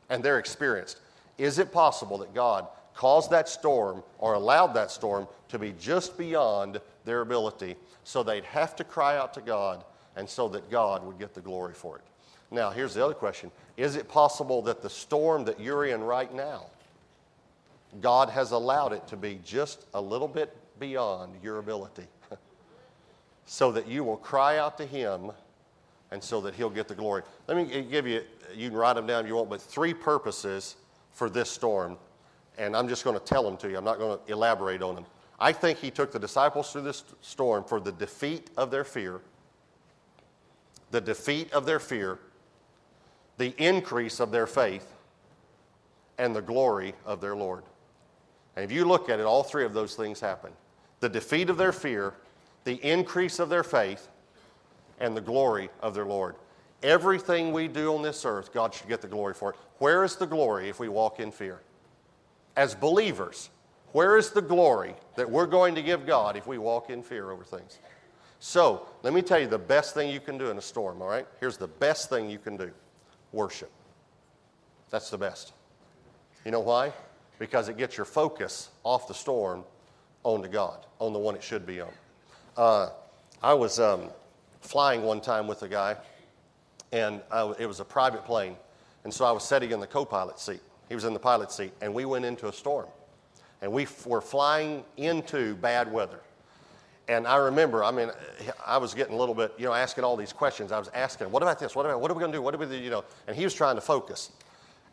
And 0.10 0.24
they're 0.24 0.39
experienced. 0.39 1.00
Is 1.38 1.60
it 1.60 1.71
possible 1.71 2.17
that 2.17 2.34
God 2.34 2.67
caused 2.95 3.30
that 3.30 3.47
storm 3.47 4.04
or 4.17 4.34
allowed 4.34 4.74
that 4.74 4.89
storm 4.89 5.28
to 5.50 5.60
be 5.60 5.74
just 5.80 6.17
beyond 6.17 6.82
their 7.06 7.21
ability 7.21 7.76
so 8.04 8.24
they'd 8.24 8.43
have 8.45 8.76
to 8.78 8.84
cry 8.84 9.15
out 9.15 9.34
to 9.36 9.41
God 9.41 9.84
and 10.15 10.28
so 10.28 10.47
that 10.50 10.69
God 10.71 11.06
would 11.06 11.19
get 11.19 11.36
the 11.36 11.41
glory 11.41 11.74
for 11.74 11.97
it? 11.97 12.04
Now, 12.52 12.70
here's 12.70 12.94
the 12.94 13.04
other 13.04 13.14
question 13.14 13.50
Is 13.78 13.96
it 13.96 14.08
possible 14.10 14.62
that 14.64 14.82
the 14.82 14.90
storm 14.90 15.46
that 15.46 15.60
you're 15.60 15.86
in 15.86 16.04
right 16.04 16.32
now, 16.34 16.66
God 18.02 18.30
has 18.30 18.52
allowed 18.52 18.92
it 18.94 19.08
to 19.08 19.18
be 19.18 19.40
just 19.44 19.86
a 19.94 20.02
little 20.02 20.28
bit 20.28 20.56
beyond 20.80 21.34
your 21.42 21.60
ability 21.60 22.08
so 23.46 23.72
that 23.72 23.88
you 23.88 24.04
will 24.04 24.18
cry 24.18 24.58
out 24.58 24.78
to 24.78 24.86
Him 24.86 25.32
and 26.12 26.22
so 26.22 26.42
that 26.42 26.54
He'll 26.54 26.70
get 26.70 26.90
the 26.90 26.96
glory? 26.96 27.24
Let 27.48 27.56
me 27.56 27.84
give 27.84 28.06
you, 28.06 28.22
you 28.54 28.70
can 28.70 28.78
write 28.78 28.94
them 28.94 29.08
down 29.08 29.24
if 29.24 29.30
you 29.30 29.36
want, 29.36 29.50
but 29.50 29.62
three 29.62 29.94
purposes 29.94 30.76
for 31.12 31.30
this 31.30 31.50
storm. 31.50 31.98
And 32.58 32.76
I'm 32.76 32.90
just 32.90 33.06
going 33.06 33.18
to 33.18 33.24
tell 33.24 33.44
them 33.44 33.56
to 33.58 33.70
you, 33.70 33.78
I'm 33.78 33.86
not 33.86 33.98
going 33.98 34.20
to 34.20 34.32
elaborate 34.32 34.82
on 34.82 34.96
them. 34.96 35.06
I 35.40 35.54
think 35.54 35.80
He 35.80 35.90
took 35.90 36.12
the 36.12 36.20
disciples 36.20 36.72
through 36.72 36.82
this 36.82 37.06
storm 37.22 37.64
for 37.64 37.80
the 37.80 37.94
defeat 37.94 38.50
of 38.58 38.72
their 38.72 38.84
fear, 38.84 39.22
the 40.92 41.02
defeat 41.02 41.52
of 41.54 41.66
their 41.66 41.80
fear 41.80 42.20
the 43.41 43.56
increase 43.58 44.19
of 44.19 44.30
their 44.30 44.45
faith, 44.45 44.93
and 46.19 46.36
the 46.36 46.43
glory 46.43 46.93
of 47.08 47.21
their 47.21 47.36
Lord. 47.36 47.63
And 48.56 48.63
if 48.63 48.71
you 48.71 48.86
look 48.86 49.10
at 49.10 49.19
it, 49.19 49.25
all 49.25 49.41
three 49.41 49.65
of 49.65 49.73
those 49.73 49.95
things 49.95 50.19
happen 50.19 50.51
the 50.99 51.10
defeat 51.10 51.49
of 51.49 51.58
their 51.58 51.71
fear, 51.71 52.13
the 52.65 52.75
increase 52.88 53.39
of 53.39 53.49
their 53.49 53.63
faith, 53.63 54.10
and 54.99 55.17
the 55.17 55.21
glory 55.21 55.71
of 55.82 55.95
their 55.95 56.06
Lord. 56.06 56.36
Everything 56.84 57.51
we 57.51 57.67
do 57.67 57.95
on 57.95 58.04
this 58.04 58.25
earth, 58.25 58.54
God 58.54 58.75
should 58.75 58.88
get 58.88 59.01
the 59.01 59.08
glory 59.08 59.34
for 59.34 59.49
it. 59.49 59.56
Where 59.80 60.04
is 60.04 60.17
the 60.17 60.27
glory 60.27 60.69
if 60.69 60.80
we 60.80 60.88
walk 60.88 61.19
in 61.19 61.32
fear? 61.32 61.62
As 62.56 62.75
believers, 62.75 63.49
where 63.91 64.17
is 64.17 64.30
the 64.30 64.43
glory 64.43 64.93
that 65.15 65.27
we're 65.27 65.47
going 65.47 65.73
to 65.73 65.82
give 65.82 66.06
God 66.06 66.38
if 66.38 66.45
we 66.45 66.60
walk 66.60 66.91
in 66.91 67.01
fear 67.01 67.32
over 67.32 67.43
things? 67.43 67.80
So, 68.39 68.88
let 69.01 69.13
me 69.13 69.23
tell 69.23 69.39
you 69.39 69.47
the 69.47 69.58
best 69.58 69.95
thing 69.95 70.12
you 70.12 70.19
can 70.19 70.38
do 70.38 70.51
in 70.51 70.60
a 70.60 70.62
storm, 70.62 71.01
all 71.01 71.08
right? 71.08 71.25
Here's 71.39 71.58
the 71.58 71.67
best 71.67 72.08
thing 72.08 72.30
you 72.30 72.38
can 72.38 72.56
do 72.56 72.71
worship. 73.32 73.72
That's 74.89 75.10
the 75.10 75.17
best. 75.17 75.54
You 76.46 76.52
know 76.52 76.60
why? 76.60 76.94
Because 77.39 77.70
it 77.70 77.78
gets 77.78 77.98
your 77.98 78.06
focus 78.06 78.70
off 78.84 79.08
the 79.08 79.13
storm 79.13 79.63
onto 80.24 80.48
God, 80.48 80.86
on 81.00 81.13
the 81.13 81.20
one 81.20 81.36
it 81.36 81.44
should 81.44 81.65
be 81.65 81.82
on. 81.82 81.91
Uh, 82.58 82.89
I 83.41 83.54
was 83.54 83.80
um, 83.80 84.10
flying 84.62 85.04
one 85.04 85.22
time 85.22 85.48
with 85.48 85.63
a 85.63 85.67
guy, 85.67 85.96
and 86.91 87.22
I, 87.32 87.54
it 87.58 87.65
was 87.65 87.80
a 87.80 87.86
private 87.86 88.26
plane. 88.26 88.56
And 89.04 89.13
so 89.13 89.26
I 89.26 89.32
was 89.32 89.44
sitting 89.44 89.72
in 89.72 89.80
the 89.80 89.88
co 89.88 90.06
pilot 90.06 90.39
seat. 90.39 90.62
He 90.89 90.96
was 90.96 91.06
in 91.06 91.13
the 91.13 91.20
pilot 91.20 91.52
seat, 91.52 91.74
and 91.82 91.94
we 91.94 92.06
went 92.06 92.26
into 92.26 92.48
a 92.48 92.54
storm. 92.54 92.88
And 93.62 93.72
we 93.72 93.84
f- 93.84 94.06
were 94.06 94.22
flying 94.22 94.84
into 94.98 95.56
bad 95.56 95.91
weather. 95.91 96.20
And 97.12 97.28
I 97.28 97.36
remember, 97.36 97.84
I 97.84 97.91
mean, 97.91 98.10
I 98.65 98.78
was 98.78 98.93
getting 98.93 99.13
a 99.13 99.17
little 99.17 99.36
bit, 99.36 99.54
you 99.58 99.65
know, 99.65 99.74
asking 99.74 100.06
all 100.06 100.15
these 100.15 100.32
questions. 100.32 100.71
I 100.71 100.80
was 100.80 100.88
asking, 100.93 101.30
what 101.30 101.43
about 101.43 101.60
this? 101.60 101.76
What 101.76 101.86
about, 101.86 102.00
what 102.00 102.10
are 102.10 102.13
we 102.13 102.21
going 102.21 102.32
to 102.32 102.38
do? 102.38 102.41
What 102.41 102.56
are 102.56 102.58
we 102.58 102.65
do? 102.65 102.78
You 102.78 102.89
know, 102.89 103.04
and 103.28 103.36
he 103.36 103.43
was 103.43 103.54
trying 103.54 103.76
to 103.76 103.82
focus. 103.82 104.32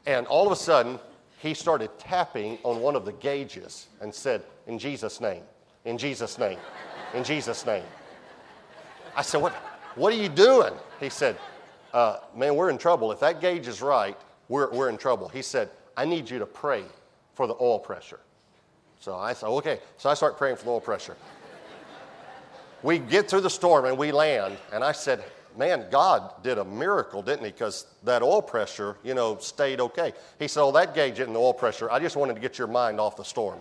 And 0.04 0.26
all 0.26 0.44
of 0.44 0.52
a 0.52 0.56
sudden, 0.56 0.98
he 1.38 1.54
started 1.54 1.96
tapping 1.96 2.58
on 2.64 2.80
one 2.80 2.96
of 2.96 3.04
the 3.04 3.12
gauges 3.12 3.86
and 4.00 4.12
said, 4.12 4.42
in 4.66 4.80
Jesus' 4.80 5.20
name, 5.20 5.44
in 5.84 5.96
Jesus' 5.96 6.40
name, 6.40 6.58
in 7.14 7.22
Jesus' 7.22 7.64
name. 7.64 7.84
I 9.14 9.22
said, 9.22 9.40
what, 9.40 9.52
what 9.94 10.12
are 10.12 10.16
you 10.16 10.28
doing? 10.28 10.72
He 10.98 11.10
said, 11.10 11.36
uh, 11.94 12.16
man, 12.34 12.56
we're 12.56 12.70
in 12.70 12.78
trouble. 12.78 13.12
If 13.12 13.20
that 13.20 13.40
gauge 13.40 13.68
is 13.68 13.80
right, 13.80 14.16
we're, 14.48 14.68
we're 14.72 14.88
in 14.88 14.98
trouble. 14.98 15.28
He 15.28 15.42
said, 15.42 15.70
I 15.96 16.04
need 16.04 16.28
you 16.28 16.40
to 16.40 16.46
pray 16.46 16.82
for 17.34 17.46
the 17.46 17.54
oil 17.60 17.78
pressure. 17.78 18.18
So 18.98 19.14
I 19.14 19.34
said, 19.34 19.46
okay. 19.46 19.78
So 19.98 20.10
I 20.10 20.14
start 20.14 20.36
praying 20.36 20.56
for 20.56 20.64
the 20.64 20.70
oil 20.72 20.80
pressure 20.80 21.14
we 22.82 22.98
get 22.98 23.28
through 23.28 23.40
the 23.40 23.50
storm 23.50 23.84
and 23.84 23.98
we 23.98 24.12
land. 24.12 24.56
And 24.72 24.84
I 24.84 24.92
said, 24.92 25.24
man, 25.56 25.86
God 25.90 26.42
did 26.42 26.58
a 26.58 26.64
miracle, 26.64 27.22
didn't 27.22 27.44
he? 27.44 27.50
Because 27.50 27.86
that 28.04 28.22
oil 28.22 28.40
pressure, 28.40 28.96
you 29.02 29.14
know, 29.14 29.36
stayed 29.38 29.80
okay. 29.80 30.12
He 30.38 30.46
said, 30.46 30.62
oh, 30.62 30.72
that 30.72 30.94
gauge 30.94 31.18
isn't 31.18 31.32
the 31.32 31.40
oil 31.40 31.52
pressure. 31.52 31.90
I 31.90 31.98
just 31.98 32.16
wanted 32.16 32.34
to 32.34 32.40
get 32.40 32.58
your 32.58 32.68
mind 32.68 33.00
off 33.00 33.16
the 33.16 33.24
storm. 33.24 33.58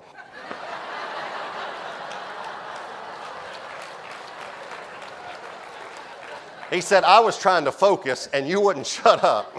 he 6.70 6.82
said, 6.82 7.04
I 7.04 7.20
was 7.20 7.40
trying 7.40 7.66
to 7.66 7.72
focus 7.72 8.30
and 8.34 8.48
you 8.48 8.62
wouldn't 8.62 8.88
shut 8.98 9.24
up. 9.24 9.56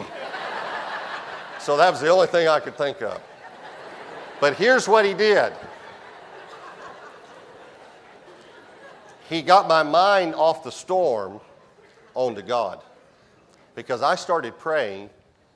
so 1.58 1.76
that 1.76 1.90
was 1.90 2.00
the 2.00 2.08
only 2.08 2.28
thing 2.28 2.46
I 2.46 2.60
could 2.60 2.76
think 2.76 3.02
of. 3.02 3.20
But 4.40 4.54
here's 4.54 4.86
what 4.86 5.04
he 5.04 5.14
did. 5.14 5.52
He 9.28 9.42
got 9.42 9.68
my 9.68 9.82
mind 9.82 10.34
off 10.34 10.64
the 10.64 10.72
storm 10.72 11.40
onto 12.14 12.42
God. 12.42 12.82
Because 13.74 14.02
I 14.02 14.14
started 14.14 14.58
praying 14.58 15.10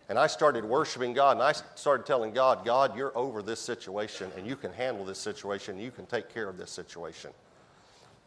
and 0.08 0.18
I 0.18 0.26
started 0.26 0.64
worshiping 0.64 1.12
God 1.12 1.38
and 1.38 1.42
I 1.42 1.52
started 1.74 2.06
telling 2.06 2.32
God, 2.32 2.64
God, 2.64 2.96
you're 2.96 3.16
over 3.16 3.42
this 3.42 3.61
situation 3.61 4.30
and 4.37 4.46
you 4.46 4.56
can 4.56 4.72
handle 4.72 5.04
this 5.04 5.18
situation, 5.18 5.78
you 5.78 5.90
can 5.90 6.06
take 6.06 6.32
care 6.32 6.48
of 6.48 6.56
this 6.56 6.70
situation. 6.70 7.30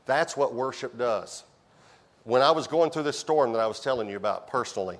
That's 0.05 0.35
what 0.35 0.53
worship 0.53 0.97
does. 0.97 1.43
When 2.23 2.41
I 2.41 2.51
was 2.51 2.67
going 2.67 2.89
through 2.91 3.03
this 3.03 3.19
storm 3.19 3.53
that 3.53 3.59
I 3.59 3.67
was 3.67 3.79
telling 3.79 4.09
you 4.09 4.17
about 4.17 4.47
personally, 4.47 4.99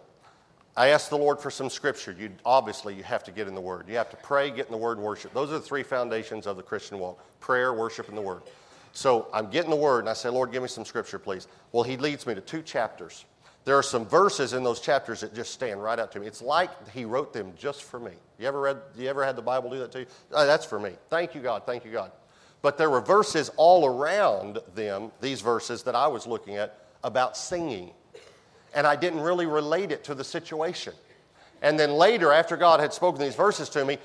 I 0.78 0.90
asked 0.90 1.10
the 1.10 1.18
Lord 1.18 1.40
for 1.40 1.50
some 1.50 1.70
scripture. 1.70 2.16
You 2.18 2.32
obviously 2.46 2.94
you 2.94 3.04
have 3.04 3.24
to 3.24 3.32
get 3.32 3.48
in 3.48 3.56
the 3.56 3.62
Word. 3.62 3.86
You 3.88 3.96
have 3.96 4.10
to 4.10 4.18
pray, 4.18 4.52
get 4.52 4.66
in 4.66 4.72
the 4.72 4.78
Word, 4.78 5.00
worship. 5.00 5.34
Those 5.34 5.50
are 5.50 5.54
the 5.54 5.62
three 5.62 5.84
foundations 5.84 6.48
of 6.48 6.58
the 6.58 6.64
Christian 6.64 7.00
walk: 7.00 7.20
prayer, 7.40 7.74
worship, 7.74 8.10
and 8.10 8.18
the 8.18 8.22
Word. 8.22 8.42
So 8.96 9.28
I'm 9.34 9.50
getting 9.50 9.70
the 9.70 9.76
word, 9.76 10.00
and 10.00 10.10
I 10.10 10.14
say, 10.14 10.30
Lord, 10.30 10.54
give 10.54 10.62
me 10.62 10.70
some 10.70 10.86
scripture, 10.86 11.20
please. 11.20 11.50
Well, 11.74 11.84
he 11.84 11.98
leads 11.98 12.26
me 12.26 12.34
to 12.34 12.40
two 12.40 12.62
chapters. 12.62 13.26
There 13.66 13.78
are 13.78 13.84
some 13.84 14.06
verses 14.06 14.54
in 14.54 14.64
those 14.64 14.80
chapters 14.80 15.20
that 15.20 15.36
just 15.36 15.52
stand 15.52 15.84
right 15.84 16.00
out 16.00 16.14
to 16.14 16.20
me. 16.22 16.28
It's 16.28 16.42
like 16.42 16.70
he 16.92 17.04
wrote 17.04 17.34
them 17.34 17.52
just 17.58 17.84
for 17.84 18.00
me. 18.00 18.14
You 18.40 18.48
ever 18.48 18.62
read? 18.62 18.78
You 18.96 19.10
ever 19.10 19.26
had 19.26 19.36
the 19.36 19.42
Bible 19.42 19.70
do 19.70 19.80
that 19.80 19.92
to 19.92 20.00
you? 20.02 20.06
Oh, 20.32 20.46
that's 20.46 20.66
for 20.66 20.80
me. 20.80 20.94
Thank 21.10 21.36
you, 21.36 21.42
God. 21.42 21.64
Thank 21.66 21.84
you, 21.84 21.92
God. 21.92 22.12
But 22.62 22.78
there 22.78 22.90
were 22.90 23.02
verses 23.02 23.52
all 23.58 23.86
around 23.86 24.60
them, 24.76 25.12
these 25.20 25.42
verses 25.42 25.84
that 25.84 25.96
I 25.96 26.08
was 26.08 26.26
looking 26.26 26.56
at, 26.56 26.86
about 27.04 27.36
singing. 27.36 27.92
And 28.74 28.88
I 28.88 28.96
didn't 28.96 29.20
really 29.20 29.46
relate 29.46 29.92
it 29.92 30.06
to 30.06 30.16
the 30.16 30.24
situation. 30.24 30.94
And 31.62 31.78
then 31.78 31.92
later, 31.92 32.32
after 32.32 32.56
God 32.56 32.80
had 32.80 32.94
spoken 32.94 33.20
these 33.20 33.36
verses 33.36 33.68
to 33.70 33.84
me, 33.84 33.98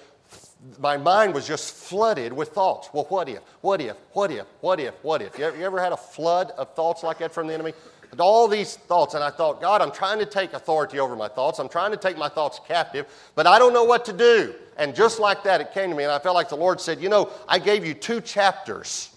my 0.78 0.96
mind 0.96 1.34
was 1.34 1.46
just 1.46 1.74
flooded 1.74 2.32
with 2.32 2.50
thoughts. 2.50 2.90
Well, 2.92 3.06
what 3.08 3.28
if? 3.28 3.40
What 3.62 3.80
if? 3.80 3.96
What 4.12 4.30
if? 4.30 4.46
What 4.60 4.80
if? 4.80 4.94
What 5.02 5.22
if? 5.22 5.38
You 5.38 5.46
ever, 5.46 5.56
you 5.56 5.64
ever 5.64 5.80
had 5.80 5.92
a 5.92 5.96
flood 5.96 6.50
of 6.58 6.74
thoughts 6.74 7.02
like 7.02 7.18
that 7.18 7.32
from 7.32 7.46
the 7.46 7.54
enemy? 7.54 7.72
all 8.18 8.48
these 8.48 8.74
thoughts, 8.74 9.14
and 9.14 9.22
I 9.22 9.30
thought, 9.30 9.60
God, 9.60 9.80
I'm 9.80 9.92
trying 9.92 10.18
to 10.18 10.26
take 10.26 10.52
authority 10.52 10.98
over 10.98 11.14
my 11.14 11.28
thoughts. 11.28 11.58
I'm 11.60 11.68
trying 11.68 11.92
to 11.92 11.96
take 11.96 12.18
my 12.18 12.28
thoughts 12.28 12.60
captive, 12.66 13.06
but 13.36 13.46
I 13.46 13.58
don't 13.58 13.72
know 13.72 13.84
what 13.84 14.04
to 14.06 14.12
do. 14.12 14.54
And 14.76 14.94
just 14.94 15.20
like 15.20 15.44
that, 15.44 15.60
it 15.60 15.72
came 15.72 15.90
to 15.90 15.96
me, 15.96 16.02
and 16.02 16.12
I 16.12 16.18
felt 16.18 16.34
like 16.34 16.48
the 16.48 16.56
Lord 16.56 16.80
said, 16.80 17.00
You 17.00 17.08
know, 17.08 17.30
I 17.48 17.58
gave 17.58 17.86
you 17.86 17.94
two 17.94 18.20
chapters, 18.20 19.14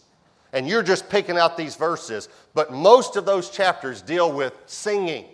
and 0.51 0.67
you're 0.67 0.83
just 0.83 1.09
picking 1.09 1.37
out 1.37 1.57
these 1.57 1.75
verses, 1.75 2.29
but 2.53 2.71
most 2.71 3.15
of 3.15 3.25
those 3.25 3.49
chapters 3.49 4.01
deal 4.01 4.31
with 4.31 4.53
singing. 4.67 5.25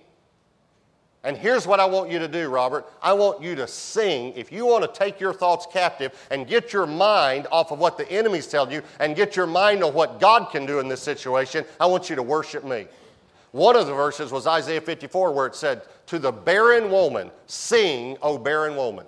And 1.23 1.35
here's 1.35 1.67
what 1.67 1.81
I 1.81 1.85
want 1.85 2.09
you 2.09 2.19
to 2.19 2.29
do, 2.29 2.47
Robert. 2.47 2.89
I 3.01 3.11
want 3.11 3.41
you 3.41 3.53
to 3.55 3.67
sing. 3.67 4.31
If 4.37 4.53
you 4.53 4.65
want 4.65 4.85
to 4.85 4.99
take 4.99 5.19
your 5.19 5.33
thoughts 5.33 5.67
captive 5.69 6.13
and 6.31 6.47
get 6.47 6.71
your 6.71 6.85
mind 6.85 7.45
off 7.51 7.71
of 7.71 7.79
what 7.79 7.97
the 7.97 8.09
enemy's 8.09 8.47
telling 8.47 8.71
you 8.71 8.81
and 8.99 9.17
get 9.17 9.35
your 9.35 9.47
mind 9.47 9.83
on 9.83 9.93
what 9.93 10.21
God 10.21 10.49
can 10.49 10.65
do 10.65 10.79
in 10.79 10.87
this 10.87 11.01
situation, 11.01 11.65
I 11.79 11.87
want 11.87 12.09
you 12.09 12.15
to 12.15 12.23
worship 12.23 12.63
me. 12.63 12.87
One 13.51 13.75
of 13.75 13.87
the 13.87 13.93
verses 13.93 14.31
was 14.31 14.47
Isaiah 14.47 14.79
54, 14.79 15.33
where 15.33 15.47
it 15.47 15.55
said, 15.55 15.81
To 16.07 16.19
the 16.19 16.31
barren 16.31 16.89
woman, 16.89 17.31
sing, 17.47 18.17
O 18.21 18.37
barren 18.37 18.77
woman. 18.77 19.05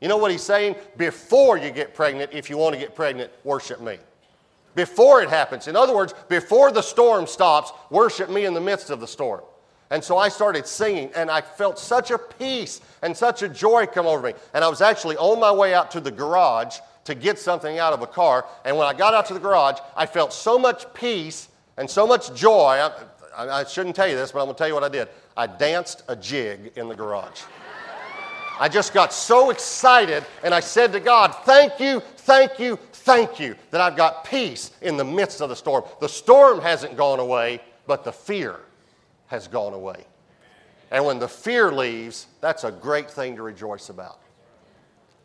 You 0.00 0.08
know 0.08 0.16
what 0.16 0.30
he's 0.30 0.42
saying? 0.42 0.76
Before 0.96 1.58
you 1.58 1.70
get 1.70 1.94
pregnant, 1.94 2.32
if 2.32 2.48
you 2.48 2.56
want 2.56 2.74
to 2.74 2.80
get 2.80 2.94
pregnant, 2.94 3.30
worship 3.44 3.80
me. 3.80 3.98
Before 4.74 5.20
it 5.20 5.28
happens. 5.28 5.68
In 5.68 5.76
other 5.76 5.94
words, 5.94 6.14
before 6.28 6.72
the 6.72 6.80
storm 6.80 7.26
stops, 7.26 7.72
worship 7.90 8.30
me 8.30 8.46
in 8.46 8.54
the 8.54 8.60
midst 8.60 8.88
of 8.88 9.00
the 9.00 9.06
storm. 9.06 9.42
And 9.92 10.02
so 10.02 10.16
I 10.16 10.30
started 10.30 10.66
singing, 10.66 11.10
and 11.14 11.30
I 11.30 11.42
felt 11.42 11.78
such 11.78 12.10
a 12.10 12.16
peace 12.16 12.80
and 13.02 13.14
such 13.14 13.42
a 13.42 13.48
joy 13.48 13.84
come 13.84 14.06
over 14.06 14.28
me. 14.28 14.32
And 14.54 14.64
I 14.64 14.68
was 14.70 14.80
actually 14.80 15.18
on 15.18 15.38
my 15.38 15.52
way 15.52 15.74
out 15.74 15.90
to 15.90 16.00
the 16.00 16.10
garage 16.10 16.78
to 17.04 17.14
get 17.14 17.38
something 17.38 17.78
out 17.78 17.92
of 17.92 18.00
a 18.00 18.06
car. 18.06 18.46
And 18.64 18.78
when 18.78 18.86
I 18.86 18.94
got 18.94 19.12
out 19.12 19.26
to 19.26 19.34
the 19.34 19.38
garage, 19.38 19.76
I 19.94 20.06
felt 20.06 20.32
so 20.32 20.58
much 20.58 20.86
peace 20.94 21.48
and 21.76 21.90
so 21.90 22.06
much 22.06 22.34
joy. 22.34 22.90
I, 23.36 23.48
I, 23.48 23.64
shouldn't 23.64 23.94
tell 23.94 24.08
you 24.08 24.16
this, 24.16 24.32
but 24.32 24.38
I'm 24.38 24.46
going 24.46 24.54
to 24.54 24.58
tell 24.58 24.68
you 24.68 24.72
what 24.72 24.82
I 24.82 24.88
did. 24.88 25.08
I 25.36 25.46
danced 25.46 26.04
a 26.08 26.16
jig 26.16 26.72
in 26.76 26.88
the 26.88 26.94
garage. 26.94 27.42
I 28.58 28.70
just 28.70 28.94
got 28.94 29.12
so 29.12 29.50
excited, 29.50 30.24
and 30.42 30.54
I 30.54 30.60
said 30.60 30.92
to 30.92 31.00
God, 31.00 31.34
Thank 31.44 31.78
you, 31.78 32.00
thank 32.00 32.58
you, 32.58 32.78
thank 32.92 33.38
you 33.38 33.56
that 33.70 33.82
I've 33.82 33.96
got 33.98 34.24
peace 34.24 34.70
in 34.80 34.96
the 34.96 35.04
midst 35.04 35.42
of 35.42 35.50
the 35.50 35.56
storm. 35.56 35.84
The 36.00 36.08
storm 36.08 36.62
hasn't 36.62 36.96
gone 36.96 37.20
away, 37.20 37.60
but 37.86 38.04
the 38.04 38.12
fear 38.12 38.60
has 39.32 39.48
gone 39.48 39.72
away. 39.72 40.04
And 40.90 41.06
when 41.06 41.18
the 41.18 41.26
fear 41.26 41.72
leaves, 41.72 42.26
that's 42.42 42.64
a 42.64 42.70
great 42.70 43.10
thing 43.10 43.34
to 43.36 43.42
rejoice 43.42 43.88
about. 43.88 44.20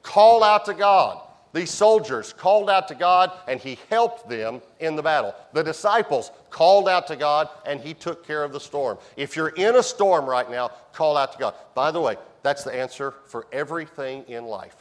Call 0.01 0.45
out 0.45 0.63
to 0.65 0.73
God. 0.73 1.21
These 1.51 1.71
soldiers 1.71 2.31
called 2.31 2.69
out 2.69 2.87
to 2.87 2.95
God 2.95 3.33
and 3.49 3.59
he 3.59 3.77
helped 3.89 4.29
them 4.29 4.61
in 4.79 4.95
the 4.95 5.03
battle. 5.03 5.35
The 5.51 5.61
disciples 5.61 6.31
called 6.49 6.87
out 6.87 7.05
to 7.07 7.17
God 7.17 7.49
and 7.65 7.81
he 7.81 7.93
took 7.93 8.25
care 8.25 8.45
of 8.45 8.53
the 8.53 8.61
storm. 8.61 8.97
If 9.17 9.35
you're 9.35 9.49
in 9.49 9.75
a 9.75 9.83
storm 9.83 10.25
right 10.25 10.49
now, 10.49 10.69
call 10.93 11.17
out 11.17 11.33
to 11.33 11.37
God. 11.37 11.55
By 11.75 11.91
the 11.91 11.99
way, 11.99 12.15
that's 12.43 12.63
the 12.63 12.73
answer 12.73 13.13
for 13.25 13.45
everything 13.51 14.23
in 14.29 14.45
life. 14.45 14.77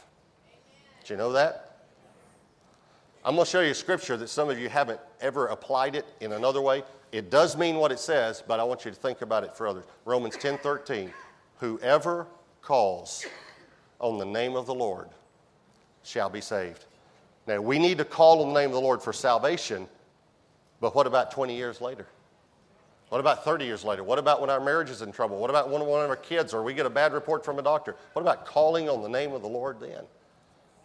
Did 1.01 1.09
you 1.09 1.17
know 1.17 1.33
that? 1.33 1.83
I'm 3.25 3.35
going 3.35 3.43
to 3.43 3.51
show 3.51 3.59
you 3.59 3.71
a 3.71 3.75
scripture 3.75 4.15
that 4.15 4.29
some 4.29 4.49
of 4.49 4.57
you 4.57 4.69
haven't 4.69 5.01
ever 5.19 5.47
applied 5.47 5.95
it 5.95 6.05
in 6.21 6.31
another 6.31 6.61
way. 6.61 6.83
It 7.11 7.29
does 7.29 7.55
mean 7.55 7.77
what 7.77 7.91
it 7.91 7.99
says, 7.99 8.43
but 8.45 8.59
I 8.59 8.63
want 8.63 8.85
you 8.85 8.91
to 8.91 8.97
think 8.97 9.21
about 9.21 9.43
it 9.43 9.55
for 9.55 9.67
others. 9.67 9.85
Romans 10.05 10.35
10 10.37 10.57
13. 10.59 11.13
Whoever 11.59 12.27
calls 12.61 13.25
on 13.99 14.17
the 14.17 14.25
name 14.25 14.55
of 14.55 14.65
the 14.65 14.75
Lord 14.75 15.09
shall 16.03 16.29
be 16.29 16.41
saved. 16.41 16.85
Now, 17.47 17.61
we 17.61 17.79
need 17.79 17.97
to 17.99 18.05
call 18.05 18.43
on 18.43 18.53
the 18.53 18.59
name 18.59 18.69
of 18.69 18.75
the 18.75 18.81
Lord 18.81 19.01
for 19.01 19.13
salvation, 19.13 19.87
but 20.81 20.93
what 20.95 21.07
about 21.07 21.31
20 21.31 21.55
years 21.55 21.79
later? 21.79 22.05
What 23.09 23.19
about 23.19 23.45
30 23.45 23.63
years 23.63 23.85
later? 23.85 24.03
What 24.03 24.19
about 24.19 24.41
when 24.41 24.49
our 24.49 24.59
marriage 24.59 24.89
is 24.89 25.01
in 25.01 25.13
trouble? 25.13 25.37
What 25.37 25.49
about 25.49 25.69
when 25.69 25.85
one 25.85 26.03
of 26.03 26.09
our 26.09 26.17
kids 26.17 26.53
or 26.53 26.61
we 26.61 26.73
get 26.73 26.85
a 26.85 26.89
bad 26.89 27.13
report 27.13 27.45
from 27.45 27.57
a 27.57 27.61
doctor? 27.61 27.95
What 28.13 28.21
about 28.21 28.45
calling 28.45 28.89
on 28.89 29.01
the 29.01 29.07
name 29.07 29.31
of 29.31 29.41
the 29.41 29.47
Lord 29.47 29.79
then? 29.79 30.03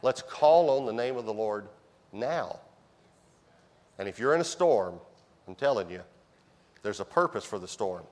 Let's 0.02 0.22
call 0.22 0.70
on 0.70 0.86
the 0.86 0.92
name 0.92 1.16
of 1.16 1.24
the 1.24 1.34
Lord 1.34 1.66
now. 2.12 2.60
And 3.98 4.08
if 4.08 4.20
you're 4.20 4.34
in 4.34 4.40
a 4.40 4.44
storm, 4.44 5.00
I'm 5.48 5.56
telling 5.56 5.90
you, 5.90 6.02
there's 6.82 7.00
a 7.00 7.04
purpose 7.04 7.44
for 7.44 7.58
the 7.58 7.68
storm. 7.68 8.04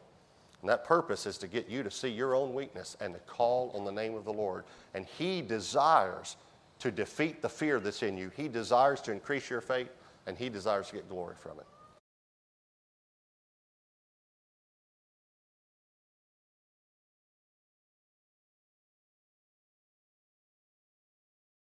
And 0.61 0.68
that 0.68 0.85
purpose 0.85 1.26
is 1.26 1.38
to 1.38 1.48
get 1.48 1.68
you 1.68 1.83
to 1.83 1.90
see 1.90 2.09
your 2.09 2.35
own 2.35 2.54
weakness 2.54 2.96
and 3.00 3.14
to 3.14 3.20
call 3.20 3.70
on 3.74 3.85
the 3.85 3.92
name 3.92 4.14
of 4.14 4.24
the 4.24 4.33
Lord. 4.33 4.64
And 4.94 5.06
He 5.06 5.40
desires 5.42 6.37
to 6.80 6.90
defeat 6.90 7.42
the 7.42 7.48
fear 7.48 7.80
that's 7.80 8.02
in 8.02 8.16
you. 8.16 8.30
He 8.37 8.48
desires 8.48 9.00
to 9.02 9.12
increase 9.12 9.48
your 9.48 9.61
faith, 9.61 9.90
and 10.26 10.37
He 10.37 10.48
desires 10.48 10.88
to 10.88 10.96
get 10.96 11.09
glory 11.09 11.35
from 11.38 11.59
it. 11.59 11.66